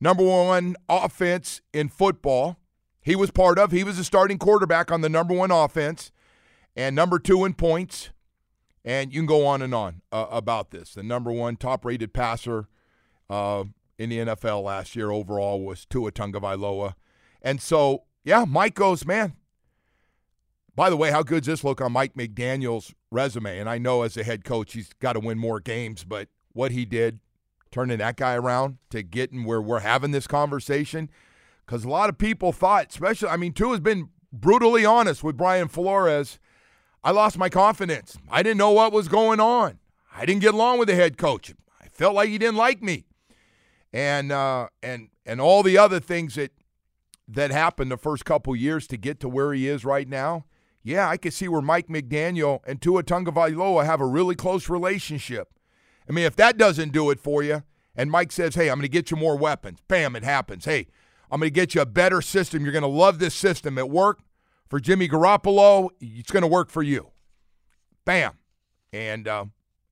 Number 0.00 0.24
one 0.24 0.76
offense 0.88 1.60
in 1.72 1.88
football. 1.88 2.58
He 3.00 3.16
was 3.16 3.30
part 3.30 3.58
of. 3.58 3.70
He 3.70 3.84
was 3.84 3.98
a 3.98 4.04
starting 4.04 4.38
quarterback 4.38 4.90
on 4.90 5.02
the 5.02 5.08
number 5.08 5.34
one 5.34 5.50
offense, 5.50 6.10
and 6.74 6.96
number 6.96 7.18
two 7.18 7.44
in 7.44 7.54
points. 7.54 8.10
And 8.84 9.12
you 9.12 9.20
can 9.20 9.26
go 9.26 9.46
on 9.46 9.62
and 9.62 9.74
on 9.74 10.02
uh, 10.12 10.26
about 10.30 10.70
this. 10.70 10.94
The 10.94 11.02
number 11.02 11.32
one 11.32 11.56
top-rated 11.56 12.12
passer 12.12 12.68
uh, 13.30 13.64
in 13.98 14.10
the 14.10 14.18
NFL 14.18 14.62
last 14.62 14.94
year 14.94 15.10
overall 15.10 15.62
was 15.62 15.86
Tua 15.86 16.12
Tagovailoa. 16.12 16.94
And 17.40 17.62
so, 17.62 18.04
yeah, 18.24 18.44
Mike 18.46 18.74
goes, 18.74 19.06
man. 19.06 19.34
By 20.76 20.90
the 20.90 20.96
way, 20.96 21.10
how 21.10 21.22
good's 21.22 21.46
this 21.46 21.62
look 21.62 21.80
on 21.80 21.92
Mike 21.92 22.14
McDaniel's 22.14 22.94
resume? 23.10 23.58
And 23.58 23.70
I 23.70 23.78
know 23.78 24.02
as 24.02 24.16
a 24.16 24.24
head 24.24 24.44
coach, 24.44 24.72
he's 24.72 24.92
got 24.94 25.12
to 25.12 25.20
win 25.20 25.38
more 25.38 25.60
games, 25.60 26.04
but 26.04 26.28
what 26.52 26.72
he 26.72 26.84
did, 26.84 27.20
turning 27.70 27.98
that 27.98 28.16
guy 28.16 28.34
around 28.34 28.78
to 28.90 29.02
getting 29.02 29.44
where 29.44 29.62
we're 29.62 29.80
having 29.80 30.10
this 30.10 30.26
conversation, 30.26 31.10
because 31.64 31.84
a 31.84 31.88
lot 31.88 32.08
of 32.08 32.18
people 32.18 32.52
thought, 32.52 32.88
especially, 32.90 33.28
I 33.28 33.36
mean, 33.36 33.52
Tua's 33.52 33.80
been 33.80 34.08
brutally 34.32 34.84
honest 34.84 35.22
with 35.22 35.36
Brian 35.36 35.68
Flores. 35.68 36.38
I 37.04 37.10
lost 37.10 37.36
my 37.36 37.50
confidence. 37.50 38.16
I 38.30 38.42
didn't 38.42 38.56
know 38.56 38.70
what 38.70 38.90
was 38.90 39.08
going 39.08 39.38
on. 39.38 39.78
I 40.16 40.24
didn't 40.24 40.40
get 40.40 40.54
along 40.54 40.78
with 40.78 40.88
the 40.88 40.94
head 40.94 41.18
coach. 41.18 41.52
I 41.80 41.88
felt 41.88 42.14
like 42.14 42.30
he 42.30 42.38
didn't 42.38 42.56
like 42.56 42.82
me, 42.82 43.04
and 43.92 44.32
uh, 44.32 44.68
and 44.82 45.10
and 45.26 45.40
all 45.40 45.62
the 45.62 45.76
other 45.76 46.00
things 46.00 46.36
that 46.36 46.52
that 47.28 47.50
happened 47.50 47.90
the 47.90 47.98
first 47.98 48.24
couple 48.24 48.56
years 48.56 48.86
to 48.86 48.96
get 48.96 49.20
to 49.20 49.28
where 49.28 49.52
he 49.52 49.68
is 49.68 49.84
right 49.84 50.08
now, 50.08 50.46
yeah, 50.82 51.08
I 51.08 51.16
can 51.18 51.30
see 51.30 51.48
where 51.48 51.62
Mike 51.62 51.88
McDaniel 51.88 52.60
and 52.66 52.80
Tua 52.80 53.02
Tagovailoa 53.02 53.84
have 53.84 54.00
a 54.00 54.06
really 54.06 54.34
close 54.34 54.68
relationship. 54.68 55.48
I 56.08 56.12
mean, 56.12 56.24
if 56.24 56.36
that 56.36 56.56
doesn't 56.56 56.92
do 56.92 57.10
it 57.10 57.20
for 57.20 57.42
you, 57.42 57.64
and 57.94 58.10
Mike 58.10 58.32
says, 58.32 58.54
"Hey, 58.54 58.70
I'm 58.70 58.78
going 58.78 58.82
to 58.82 58.88
get 58.88 59.10
you 59.10 59.18
more 59.18 59.36
weapons," 59.36 59.80
bam, 59.88 60.16
it 60.16 60.24
happens. 60.24 60.64
Hey, 60.64 60.86
I'm 61.30 61.40
going 61.40 61.50
to 61.50 61.54
get 61.54 61.74
you 61.74 61.82
a 61.82 61.86
better 61.86 62.22
system. 62.22 62.62
You're 62.62 62.72
going 62.72 62.82
to 62.82 62.88
love 62.88 63.18
this 63.18 63.34
system. 63.34 63.76
It 63.76 63.90
worked 63.90 64.24
for 64.68 64.80
Jimmy 64.80 65.08
Garoppolo. 65.08 65.90
It's 66.00 66.30
going 66.30 66.42
to 66.42 66.48
work 66.48 66.70
for 66.70 66.82
you. 66.82 67.10
Bam, 68.04 68.38
and 68.92 69.26
uh, 69.26 69.46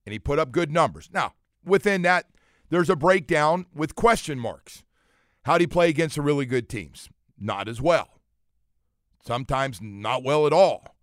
and 0.05 0.13
he 0.13 0.19
put 0.19 0.39
up 0.39 0.51
good 0.51 0.71
numbers. 0.71 1.09
Now, 1.11 1.33
within 1.65 2.03
that, 2.03 2.27
there's 2.69 2.89
a 2.89 2.95
breakdown 2.95 3.65
with 3.73 3.95
question 3.95 4.39
marks. 4.39 4.83
How 5.45 5.57
do 5.57 5.63
he 5.63 5.67
play 5.67 5.89
against 5.89 6.15
the 6.15 6.21
really 6.21 6.45
good 6.45 6.69
teams? 6.69 7.09
not 7.43 7.67
as 7.67 7.81
well. 7.81 8.19
Sometimes 9.25 9.79
not 9.81 10.23
well 10.23 10.47
at 10.47 10.53
all. 10.53 10.95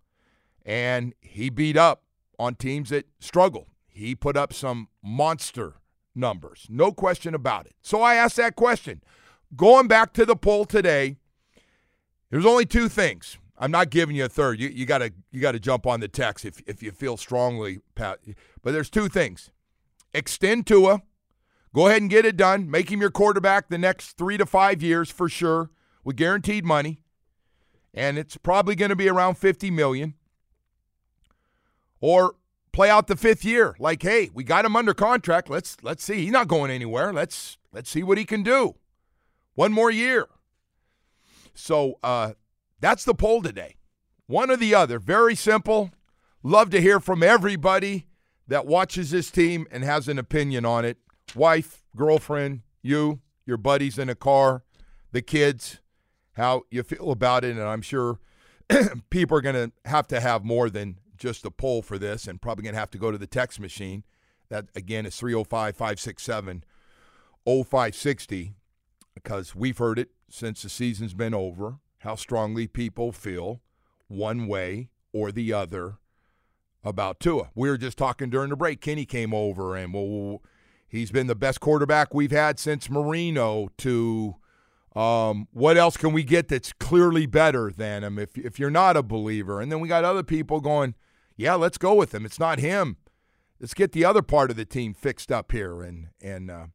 And 0.65 1.13
he 1.21 1.49
beat 1.49 1.77
up 1.77 2.03
on 2.37 2.55
teams 2.55 2.89
that 2.89 3.07
struggled. 3.19 3.67
He 3.87 4.15
put 4.15 4.37
up 4.37 4.53
some 4.53 4.89
monster 5.03 5.75
numbers, 6.13 6.67
no 6.69 6.91
question 6.91 7.33
about 7.33 7.65
it. 7.65 7.73
So 7.81 8.01
I 8.01 8.15
asked 8.15 8.35
that 8.35 8.55
question. 8.55 9.01
Going 9.55 9.87
back 9.87 10.13
to 10.13 10.25
the 10.25 10.35
poll 10.35 10.65
today, 10.65 11.17
there's 12.29 12.45
only 12.45 12.65
two 12.65 12.89
things. 12.89 13.37
I'm 13.61 13.69
not 13.69 13.91
giving 13.91 14.15
you 14.15 14.25
a 14.25 14.29
third. 14.29 14.59
You, 14.59 14.69
you 14.69 14.87
gotta 14.87 15.13
you 15.31 15.39
gotta 15.39 15.59
jump 15.59 15.85
on 15.85 15.99
the 15.99 16.07
text 16.07 16.45
if 16.45 16.61
if 16.65 16.81
you 16.81 16.91
feel 16.91 17.15
strongly, 17.15 17.79
Pat. 17.93 18.19
But 18.63 18.71
there's 18.71 18.89
two 18.89 19.07
things. 19.07 19.51
Extend 20.15 20.65
Tua. 20.65 21.03
Go 21.73 21.87
ahead 21.87 22.01
and 22.01 22.09
get 22.09 22.25
it 22.25 22.35
done. 22.35 22.69
Make 22.69 22.91
him 22.91 22.99
your 22.99 23.11
quarterback 23.11 23.69
the 23.69 23.77
next 23.77 24.17
three 24.17 24.37
to 24.37 24.45
five 24.45 24.81
years 24.81 25.09
for 25.09 25.29
sure 25.29 25.69
with 26.03 26.17
guaranteed 26.17 26.65
money, 26.65 27.01
and 27.93 28.17
it's 28.17 28.35
probably 28.35 28.75
going 28.75 28.89
to 28.89 28.95
be 28.95 29.07
around 29.07 29.35
50 29.35 29.71
million. 29.71 30.15
Or 32.01 32.35
play 32.73 32.89
out 32.89 33.05
the 33.05 33.15
fifth 33.15 33.45
year. 33.45 33.75
Like, 33.79 34.01
hey, 34.01 34.31
we 34.33 34.43
got 34.43 34.65
him 34.65 34.75
under 34.75 34.95
contract. 34.95 35.51
Let's 35.51 35.77
let's 35.83 36.03
see. 36.03 36.23
He's 36.23 36.31
not 36.31 36.47
going 36.47 36.71
anywhere. 36.71 37.13
Let's 37.13 37.57
let's 37.71 37.91
see 37.91 38.01
what 38.01 38.17
he 38.17 38.25
can 38.25 38.41
do. 38.41 38.75
One 39.53 39.71
more 39.71 39.91
year. 39.91 40.27
So 41.53 41.99
uh, 42.01 42.31
that's 42.81 43.05
the 43.05 43.13
poll 43.13 43.41
today. 43.41 43.75
One 44.27 44.51
or 44.51 44.57
the 44.57 44.75
other. 44.75 44.99
Very 44.99 45.35
simple. 45.35 45.91
Love 46.43 46.69
to 46.71 46.81
hear 46.81 46.99
from 46.99 47.23
everybody 47.23 48.07
that 48.47 48.65
watches 48.65 49.11
this 49.11 49.29
team 49.31 49.67
and 49.71 49.83
has 49.83 50.07
an 50.07 50.17
opinion 50.19 50.65
on 50.65 50.83
it. 50.83 50.97
Wife, 51.35 51.83
girlfriend, 51.95 52.61
you, 52.81 53.21
your 53.45 53.57
buddies 53.57 53.97
in 53.97 54.09
a 54.09 54.15
car, 54.15 54.63
the 55.11 55.21
kids 55.21 55.79
how 56.33 56.63
you 56.71 56.81
feel 56.83 57.11
about 57.11 57.43
it. 57.43 57.51
And 57.51 57.61
I'm 57.61 57.81
sure 57.81 58.19
people 59.09 59.37
are 59.37 59.41
going 59.41 59.55
to 59.55 59.71
have 59.89 60.07
to 60.07 60.19
have 60.19 60.43
more 60.43 60.69
than 60.69 60.97
just 61.17 61.45
a 61.45 61.51
poll 61.51 61.81
for 61.81 61.99
this 61.99 62.27
and 62.27 62.41
probably 62.41 62.63
going 62.63 62.73
to 62.73 62.79
have 62.79 62.91
to 62.91 62.97
go 62.97 63.11
to 63.11 63.17
the 63.17 63.27
text 63.27 63.59
machine. 63.59 64.03
That, 64.49 64.65
again, 64.75 65.05
is 65.05 65.15
305 65.15 65.75
567 65.75 66.63
0560 67.45 68.55
because 69.13 69.55
we've 69.55 69.77
heard 69.77 69.99
it 69.99 70.09
since 70.29 70.61
the 70.61 70.69
season's 70.69 71.13
been 71.13 71.33
over 71.33 71.79
how 72.01 72.15
strongly 72.15 72.67
people 72.67 73.11
feel 73.11 73.61
one 74.07 74.47
way 74.47 74.89
or 75.13 75.31
the 75.31 75.53
other 75.53 75.97
about 76.83 77.19
Tua. 77.19 77.49
We 77.55 77.69
were 77.69 77.77
just 77.77 77.97
talking 77.97 78.29
during 78.29 78.49
the 78.49 78.55
break. 78.55 78.81
Kenny 78.81 79.05
came 79.05 79.33
over 79.33 79.75
and 79.75 79.93
well, 79.93 80.41
he's 80.87 81.11
been 81.11 81.27
the 81.27 81.35
best 81.35 81.59
quarterback 81.59 82.13
we've 82.13 82.31
had 82.31 82.59
since 82.59 82.89
Marino 82.89 83.69
to 83.77 84.35
um, 84.95 85.47
what 85.53 85.77
else 85.77 85.95
can 85.95 86.11
we 86.11 86.23
get 86.23 86.47
that's 86.47 86.73
clearly 86.73 87.25
better 87.25 87.71
than 87.71 88.03
him 88.03 88.19
if, 88.19 88.37
if 88.37 88.59
you're 88.59 88.71
not 88.71 88.97
a 88.97 89.03
believer? 89.03 89.61
And 89.61 89.71
then 89.71 89.79
we 89.79 89.87
got 89.87 90.03
other 90.03 90.23
people 90.23 90.59
going, 90.59 90.95
yeah, 91.37 91.53
let's 91.53 91.77
go 91.77 91.93
with 91.93 92.13
him. 92.13 92.25
It's 92.25 92.39
not 92.39 92.59
him. 92.59 92.97
Let's 93.59 93.73
get 93.75 93.91
the 93.91 94.05
other 94.05 94.23
part 94.23 94.49
of 94.49 94.57
the 94.57 94.65
team 94.65 94.93
fixed 94.93 95.31
up 95.31 95.51
here. 95.51 95.83
And, 95.83 96.07
and 96.19 96.49
uh, 96.49 96.65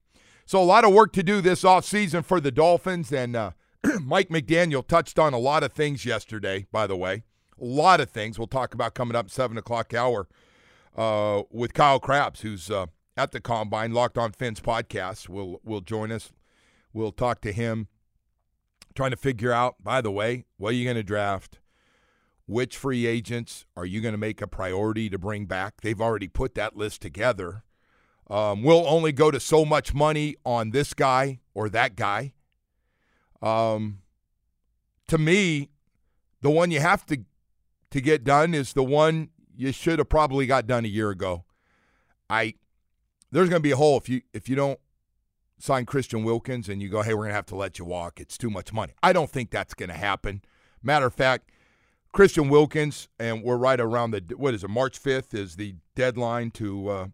so 0.46 0.62
a 0.62 0.64
lot 0.64 0.84
of 0.84 0.94
work 0.94 1.12
to 1.14 1.22
do 1.24 1.40
this 1.40 1.62
offseason 1.62 2.24
for 2.24 2.40
the 2.40 2.52
Dolphins. 2.52 3.12
And 3.12 3.34
uh, 3.34 3.50
Mike 4.02 4.28
McDaniel 4.28 4.86
touched 4.86 5.18
on 5.18 5.32
a 5.32 5.38
lot 5.38 5.62
of 5.62 5.72
things 5.72 6.04
yesterday, 6.04 6.66
by 6.72 6.86
the 6.86 6.96
way. 6.96 7.24
A 7.60 7.64
lot 7.64 8.00
of 8.00 8.10
things 8.10 8.38
we'll 8.38 8.46
talk 8.46 8.74
about 8.74 8.94
coming 8.94 9.16
up 9.16 9.30
7 9.30 9.56
o'clock 9.56 9.94
hour 9.94 10.28
uh, 10.96 11.42
with 11.50 11.74
Kyle 11.74 12.00
Crabbs, 12.00 12.40
who's 12.40 12.70
uh, 12.70 12.86
at 13.16 13.32
the 13.32 13.40
Combine, 13.40 13.92
Locked 13.92 14.18
on 14.18 14.32
Fins 14.32 14.60
podcast. 14.60 15.28
Will 15.28 15.60
will 15.64 15.80
join 15.80 16.12
us. 16.12 16.32
We'll 16.92 17.12
talk 17.12 17.40
to 17.42 17.52
him 17.52 17.88
trying 18.94 19.10
to 19.10 19.16
figure 19.16 19.52
out, 19.52 19.76
by 19.82 20.00
the 20.00 20.10
way, 20.10 20.44
what 20.56 20.70
are 20.70 20.76
you 20.76 20.84
going 20.84 20.96
to 20.96 21.02
draft? 21.02 21.58
Which 22.46 22.76
free 22.76 23.06
agents 23.06 23.66
are 23.76 23.84
you 23.84 24.00
going 24.00 24.14
to 24.14 24.18
make 24.18 24.40
a 24.40 24.46
priority 24.46 25.10
to 25.10 25.18
bring 25.18 25.46
back? 25.46 25.80
They've 25.82 26.00
already 26.00 26.28
put 26.28 26.54
that 26.54 26.76
list 26.76 27.02
together. 27.02 27.64
Um, 28.28 28.62
we'll 28.62 28.86
only 28.88 29.12
go 29.12 29.30
to 29.30 29.38
so 29.38 29.64
much 29.64 29.94
money 29.94 30.36
on 30.44 30.70
this 30.70 30.94
guy 30.94 31.40
or 31.54 31.68
that 31.68 31.96
guy. 31.96 32.32
Um, 33.42 33.98
to 35.08 35.18
me, 35.18 35.70
the 36.42 36.50
one 36.50 36.70
you 36.70 36.80
have 36.80 37.06
to 37.06 37.18
to 37.90 38.00
get 38.00 38.24
done 38.24 38.54
is 38.54 38.72
the 38.72 38.84
one 38.84 39.30
you 39.56 39.72
should 39.72 39.98
have 39.98 40.08
probably 40.08 40.46
got 40.46 40.66
done 40.66 40.84
a 40.84 40.88
year 40.88 41.10
ago. 41.10 41.44
I 42.28 42.54
there's 43.30 43.48
going 43.48 43.60
to 43.60 43.66
be 43.66 43.70
a 43.72 43.76
hole 43.76 43.96
if 43.96 44.08
you 44.08 44.22
if 44.32 44.48
you 44.48 44.56
don't 44.56 44.78
sign 45.58 45.86
Christian 45.86 46.24
Wilkins 46.24 46.68
and 46.68 46.82
you 46.82 46.88
go, 46.88 47.02
hey, 47.02 47.14
we're 47.14 47.24
going 47.24 47.30
to 47.30 47.36
have 47.36 47.46
to 47.46 47.56
let 47.56 47.78
you 47.78 47.84
walk. 47.84 48.20
It's 48.20 48.36
too 48.36 48.50
much 48.50 48.72
money. 48.72 48.92
I 49.02 49.12
don't 49.12 49.30
think 49.30 49.50
that's 49.50 49.74
going 49.74 49.88
to 49.88 49.96
happen. 49.96 50.42
Matter 50.82 51.06
of 51.06 51.14
fact, 51.14 51.50
Christian 52.12 52.48
Wilkins, 52.48 53.08
and 53.18 53.42
we're 53.42 53.56
right 53.56 53.80
around 53.80 54.10
the, 54.12 54.22
what 54.36 54.54
is 54.54 54.64
it, 54.64 54.70
March 54.70 55.02
5th 55.02 55.34
is 55.34 55.56
the 55.56 55.74
deadline 55.94 56.50
to 56.52 56.88
uh, 56.88 57.06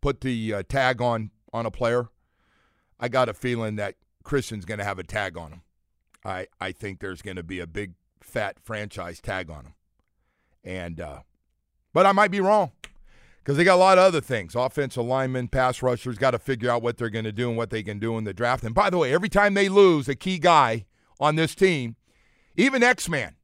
put 0.00 0.20
the 0.20 0.54
uh, 0.54 0.62
tag 0.68 1.02
on, 1.02 1.30
on 1.52 1.66
a 1.66 1.70
player. 1.70 2.08
I 2.98 3.08
got 3.08 3.28
a 3.28 3.34
feeling 3.34 3.76
that 3.76 3.96
Christian's 4.26 4.64
going 4.64 4.78
to 4.78 4.84
have 4.84 4.98
a 4.98 5.04
tag 5.04 5.38
on 5.38 5.52
him. 5.52 5.62
I, 6.24 6.48
I 6.60 6.72
think 6.72 6.98
there's 6.98 7.22
going 7.22 7.36
to 7.36 7.44
be 7.44 7.60
a 7.60 7.66
big, 7.66 7.94
fat 8.20 8.58
franchise 8.60 9.20
tag 9.20 9.48
on 9.48 9.66
him. 9.66 9.74
And, 10.64 11.00
uh, 11.00 11.20
but 11.94 12.06
I 12.06 12.12
might 12.12 12.32
be 12.32 12.40
wrong 12.40 12.72
because 13.38 13.56
they 13.56 13.62
got 13.62 13.76
a 13.76 13.78
lot 13.78 13.98
of 13.98 14.04
other 14.04 14.20
things. 14.20 14.56
Offensive 14.56 15.04
linemen, 15.04 15.46
pass 15.46 15.80
rushers, 15.80 16.18
got 16.18 16.32
to 16.32 16.40
figure 16.40 16.68
out 16.68 16.82
what 16.82 16.98
they're 16.98 17.08
going 17.08 17.24
to 17.24 17.30
do 17.30 17.48
and 17.48 17.56
what 17.56 17.70
they 17.70 17.84
can 17.84 18.00
do 18.00 18.18
in 18.18 18.24
the 18.24 18.34
draft. 18.34 18.64
And 18.64 18.74
by 18.74 18.90
the 18.90 18.98
way, 18.98 19.14
every 19.14 19.28
time 19.28 19.54
they 19.54 19.68
lose 19.68 20.08
a 20.08 20.16
key 20.16 20.38
guy 20.38 20.86
on 21.20 21.36
this 21.36 21.54
team, 21.54 21.94
even 22.56 22.82
X 22.82 23.08
Man, 23.08 23.36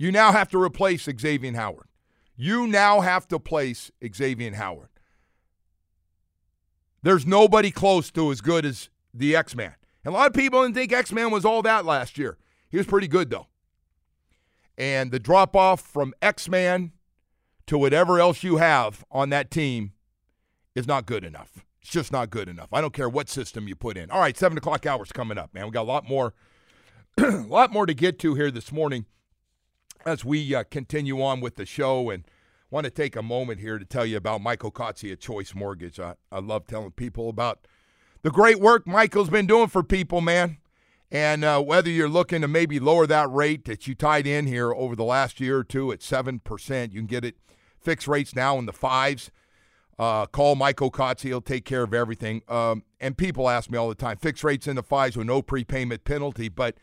You 0.00 0.10
now 0.10 0.32
have 0.32 0.48
to 0.52 0.62
replace 0.62 1.06
Xavier 1.20 1.52
Howard. 1.54 1.88
You 2.34 2.66
now 2.66 3.02
have 3.02 3.28
to 3.28 3.38
place 3.38 3.90
Xavier 4.14 4.54
Howard. 4.54 4.88
There's 7.02 7.26
nobody 7.26 7.70
close 7.70 8.10
to 8.12 8.30
as 8.30 8.40
good 8.40 8.64
as 8.64 8.88
the 9.12 9.36
X 9.36 9.54
Man. 9.54 9.74
And 10.04 10.14
a 10.14 10.16
lot 10.16 10.26
of 10.26 10.32
people 10.32 10.62
didn't 10.62 10.74
think 10.74 10.92
X 10.92 11.12
Man 11.12 11.30
was 11.30 11.44
all 11.44 11.62
that 11.62 11.84
last 11.84 12.18
year. 12.18 12.38
He 12.70 12.76
was 12.76 12.86
pretty 12.86 13.08
good, 13.08 13.30
though. 13.30 13.48
And 14.78 15.10
the 15.10 15.18
drop 15.18 15.54
off 15.54 15.80
from 15.80 16.14
X 16.22 16.48
Man 16.48 16.92
to 17.66 17.76
whatever 17.76 18.18
else 18.18 18.42
you 18.42 18.56
have 18.56 19.04
on 19.10 19.30
that 19.30 19.50
team 19.50 19.92
is 20.74 20.86
not 20.86 21.06
good 21.06 21.24
enough. 21.24 21.64
It's 21.82 21.90
just 21.90 22.12
not 22.12 22.30
good 22.30 22.48
enough. 22.48 22.68
I 22.72 22.80
don't 22.80 22.92
care 22.92 23.08
what 23.08 23.28
system 23.28 23.68
you 23.68 23.74
put 23.74 23.96
in. 23.96 24.10
All 24.10 24.20
right, 24.20 24.36
seven 24.36 24.58
o'clock 24.58 24.86
hours 24.86 25.12
coming 25.12 25.38
up, 25.38 25.54
man. 25.54 25.66
We 25.66 25.70
got 25.70 25.82
a 25.82 25.84
lot 25.84 26.08
more, 26.08 26.34
a 27.18 27.30
lot 27.30 27.72
more 27.72 27.86
to 27.86 27.94
get 27.94 28.18
to 28.20 28.34
here 28.34 28.50
this 28.50 28.72
morning 28.72 29.06
as 30.06 30.24
we 30.24 30.54
uh, 30.54 30.64
continue 30.70 31.22
on 31.22 31.40
with 31.40 31.56
the 31.56 31.66
show 31.66 32.10
and 32.10 32.24
want 32.70 32.84
to 32.84 32.90
take 32.90 33.16
a 33.16 33.22
moment 33.22 33.60
here 33.60 33.78
to 33.78 33.84
tell 33.84 34.06
you 34.06 34.16
about 34.16 34.40
Michael 34.40 34.70
Kotze 34.70 35.12
at 35.12 35.20
Choice 35.20 35.54
Mortgage. 35.54 35.98
I, 35.98 36.14
I 36.30 36.38
love 36.38 36.66
telling 36.66 36.92
people 36.92 37.28
about 37.28 37.66
the 38.22 38.30
great 38.30 38.60
work 38.60 38.86
Michael's 38.86 39.30
been 39.30 39.46
doing 39.46 39.68
for 39.68 39.82
people, 39.82 40.20
man. 40.20 40.58
And 41.10 41.44
uh, 41.44 41.60
whether 41.60 41.90
you're 41.90 42.08
looking 42.08 42.40
to 42.42 42.48
maybe 42.48 42.78
lower 42.78 43.06
that 43.06 43.30
rate 43.30 43.64
that 43.64 43.86
you 43.88 43.94
tied 43.94 44.26
in 44.26 44.46
here 44.46 44.72
over 44.72 44.94
the 44.94 45.04
last 45.04 45.40
year 45.40 45.58
or 45.58 45.64
two 45.64 45.90
at 45.90 46.00
7%, 46.00 46.92
you 46.92 47.00
can 47.00 47.06
get 47.06 47.24
it 47.24 47.36
fixed 47.80 48.06
rates 48.06 48.36
now 48.36 48.58
in 48.58 48.66
the 48.66 48.72
fives. 48.72 49.30
Uh, 49.98 50.26
call 50.26 50.54
Michael 50.54 50.90
Kotze. 50.90 51.22
He'll 51.22 51.40
take 51.40 51.64
care 51.64 51.82
of 51.82 51.92
everything. 51.92 52.42
Um, 52.48 52.84
and 53.00 53.18
people 53.18 53.50
ask 53.50 53.70
me 53.70 53.76
all 53.76 53.88
the 53.88 53.94
time, 53.94 54.16
fixed 54.18 54.44
rates 54.44 54.66
in 54.66 54.76
the 54.76 54.82
fives 54.82 55.16
with 55.16 55.26
no 55.26 55.42
prepayment 55.42 56.04
penalty. 56.04 56.48
But 56.48 56.76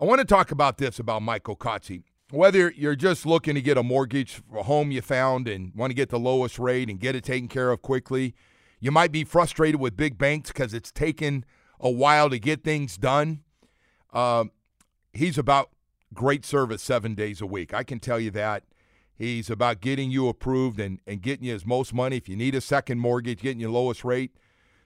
I 0.00 0.04
want 0.04 0.20
to 0.20 0.24
talk 0.24 0.50
about 0.52 0.78
this 0.78 0.98
about 0.98 1.22
Michael 1.22 1.56
Kotze. 1.56 2.02
Whether 2.30 2.70
you're 2.76 2.94
just 2.94 3.26
looking 3.26 3.54
to 3.54 3.62
get 3.62 3.76
a 3.76 3.82
mortgage 3.82 4.42
for 4.48 4.58
a 4.58 4.62
home 4.62 4.90
you 4.92 5.00
found 5.00 5.48
and 5.48 5.74
want 5.74 5.90
to 5.90 5.94
get 5.94 6.10
the 6.10 6.18
lowest 6.18 6.58
rate 6.58 6.88
and 6.88 7.00
get 7.00 7.16
it 7.16 7.24
taken 7.24 7.48
care 7.48 7.70
of 7.70 7.82
quickly, 7.82 8.34
you 8.80 8.90
might 8.90 9.12
be 9.12 9.24
frustrated 9.24 9.80
with 9.80 9.96
big 9.96 10.18
banks 10.18 10.50
because 10.50 10.74
it's 10.74 10.92
taken 10.92 11.44
a 11.80 11.90
while 11.90 12.30
to 12.30 12.38
get 12.38 12.64
things 12.64 12.96
done. 12.96 13.42
Uh, 14.12 14.44
he's 15.12 15.38
about 15.38 15.70
great 16.14 16.44
service 16.44 16.82
seven 16.82 17.14
days 17.14 17.40
a 17.40 17.46
week. 17.46 17.74
I 17.74 17.82
can 17.82 18.00
tell 18.00 18.20
you 18.20 18.30
that. 18.32 18.64
He's 19.14 19.50
about 19.50 19.80
getting 19.80 20.12
you 20.12 20.28
approved 20.28 20.78
and, 20.78 21.00
and 21.06 21.20
getting 21.20 21.44
you 21.44 21.54
as 21.54 21.66
most 21.66 21.92
money. 21.92 22.16
If 22.16 22.28
you 22.28 22.36
need 22.36 22.54
a 22.54 22.60
second 22.60 23.00
mortgage, 23.00 23.40
getting 23.40 23.60
you 23.60 23.70
lowest 23.70 24.04
rate. 24.04 24.32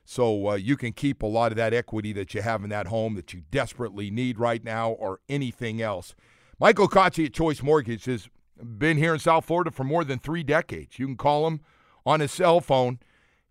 So 0.04 0.48
uh, 0.48 0.54
you 0.54 0.76
can 0.76 0.92
keep 0.92 1.22
a 1.22 1.26
lot 1.26 1.52
of 1.52 1.56
that 1.56 1.74
equity 1.74 2.12
that 2.14 2.34
you 2.34 2.42
have 2.42 2.64
in 2.64 2.70
that 2.70 2.86
home 2.86 3.14
that 3.14 3.32
you 3.32 3.42
desperately 3.50 4.10
need 4.10 4.38
right 4.38 4.64
now 4.64 4.92
or 4.92 5.20
anything 5.28 5.82
else. 5.82 6.14
Michael 6.58 6.88
Kotze 6.88 7.26
at 7.26 7.34
Choice 7.34 7.62
Mortgage 7.62 8.06
has 8.06 8.28
been 8.62 8.96
here 8.96 9.14
in 9.14 9.20
South 9.20 9.44
Florida 9.44 9.70
for 9.70 9.84
more 9.84 10.02
than 10.02 10.18
three 10.18 10.42
decades. 10.42 10.98
You 10.98 11.06
can 11.06 11.16
call 11.16 11.46
him 11.46 11.60
on 12.06 12.20
his 12.20 12.32
cell 12.32 12.60
phone. 12.60 12.98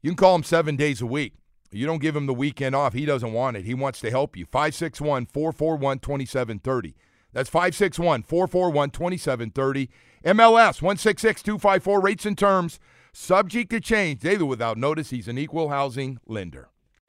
You 0.01 0.11
can 0.11 0.17
call 0.17 0.35
him 0.35 0.43
seven 0.43 0.75
days 0.75 1.01
a 1.01 1.05
week. 1.05 1.33
You 1.71 1.85
don't 1.85 2.01
give 2.01 2.15
him 2.15 2.25
the 2.25 2.33
weekend 2.33 2.75
off. 2.75 2.93
He 2.93 3.05
doesn't 3.05 3.31
want 3.31 3.55
it. 3.55 3.65
He 3.65 3.73
wants 3.73 4.01
to 4.01 4.09
help 4.09 4.35
you. 4.35 4.45
561 4.45 5.27
441 5.27 5.99
2730. 5.99 6.95
That's 7.33 7.49
561 7.49 8.23
441 8.23 8.89
2730. 8.89 9.89
MLS 10.25 10.81
166 10.81 11.43
254. 11.43 12.01
Rates 12.01 12.25
and 12.25 12.37
terms 12.37 12.79
subject 13.13 13.69
to 13.71 13.79
change. 13.79 14.19
Daily 14.19 14.43
without 14.43 14.77
notice. 14.77 15.11
He's 15.11 15.27
an 15.27 15.37
equal 15.37 15.69
housing 15.69 16.19
lender. 16.27 16.69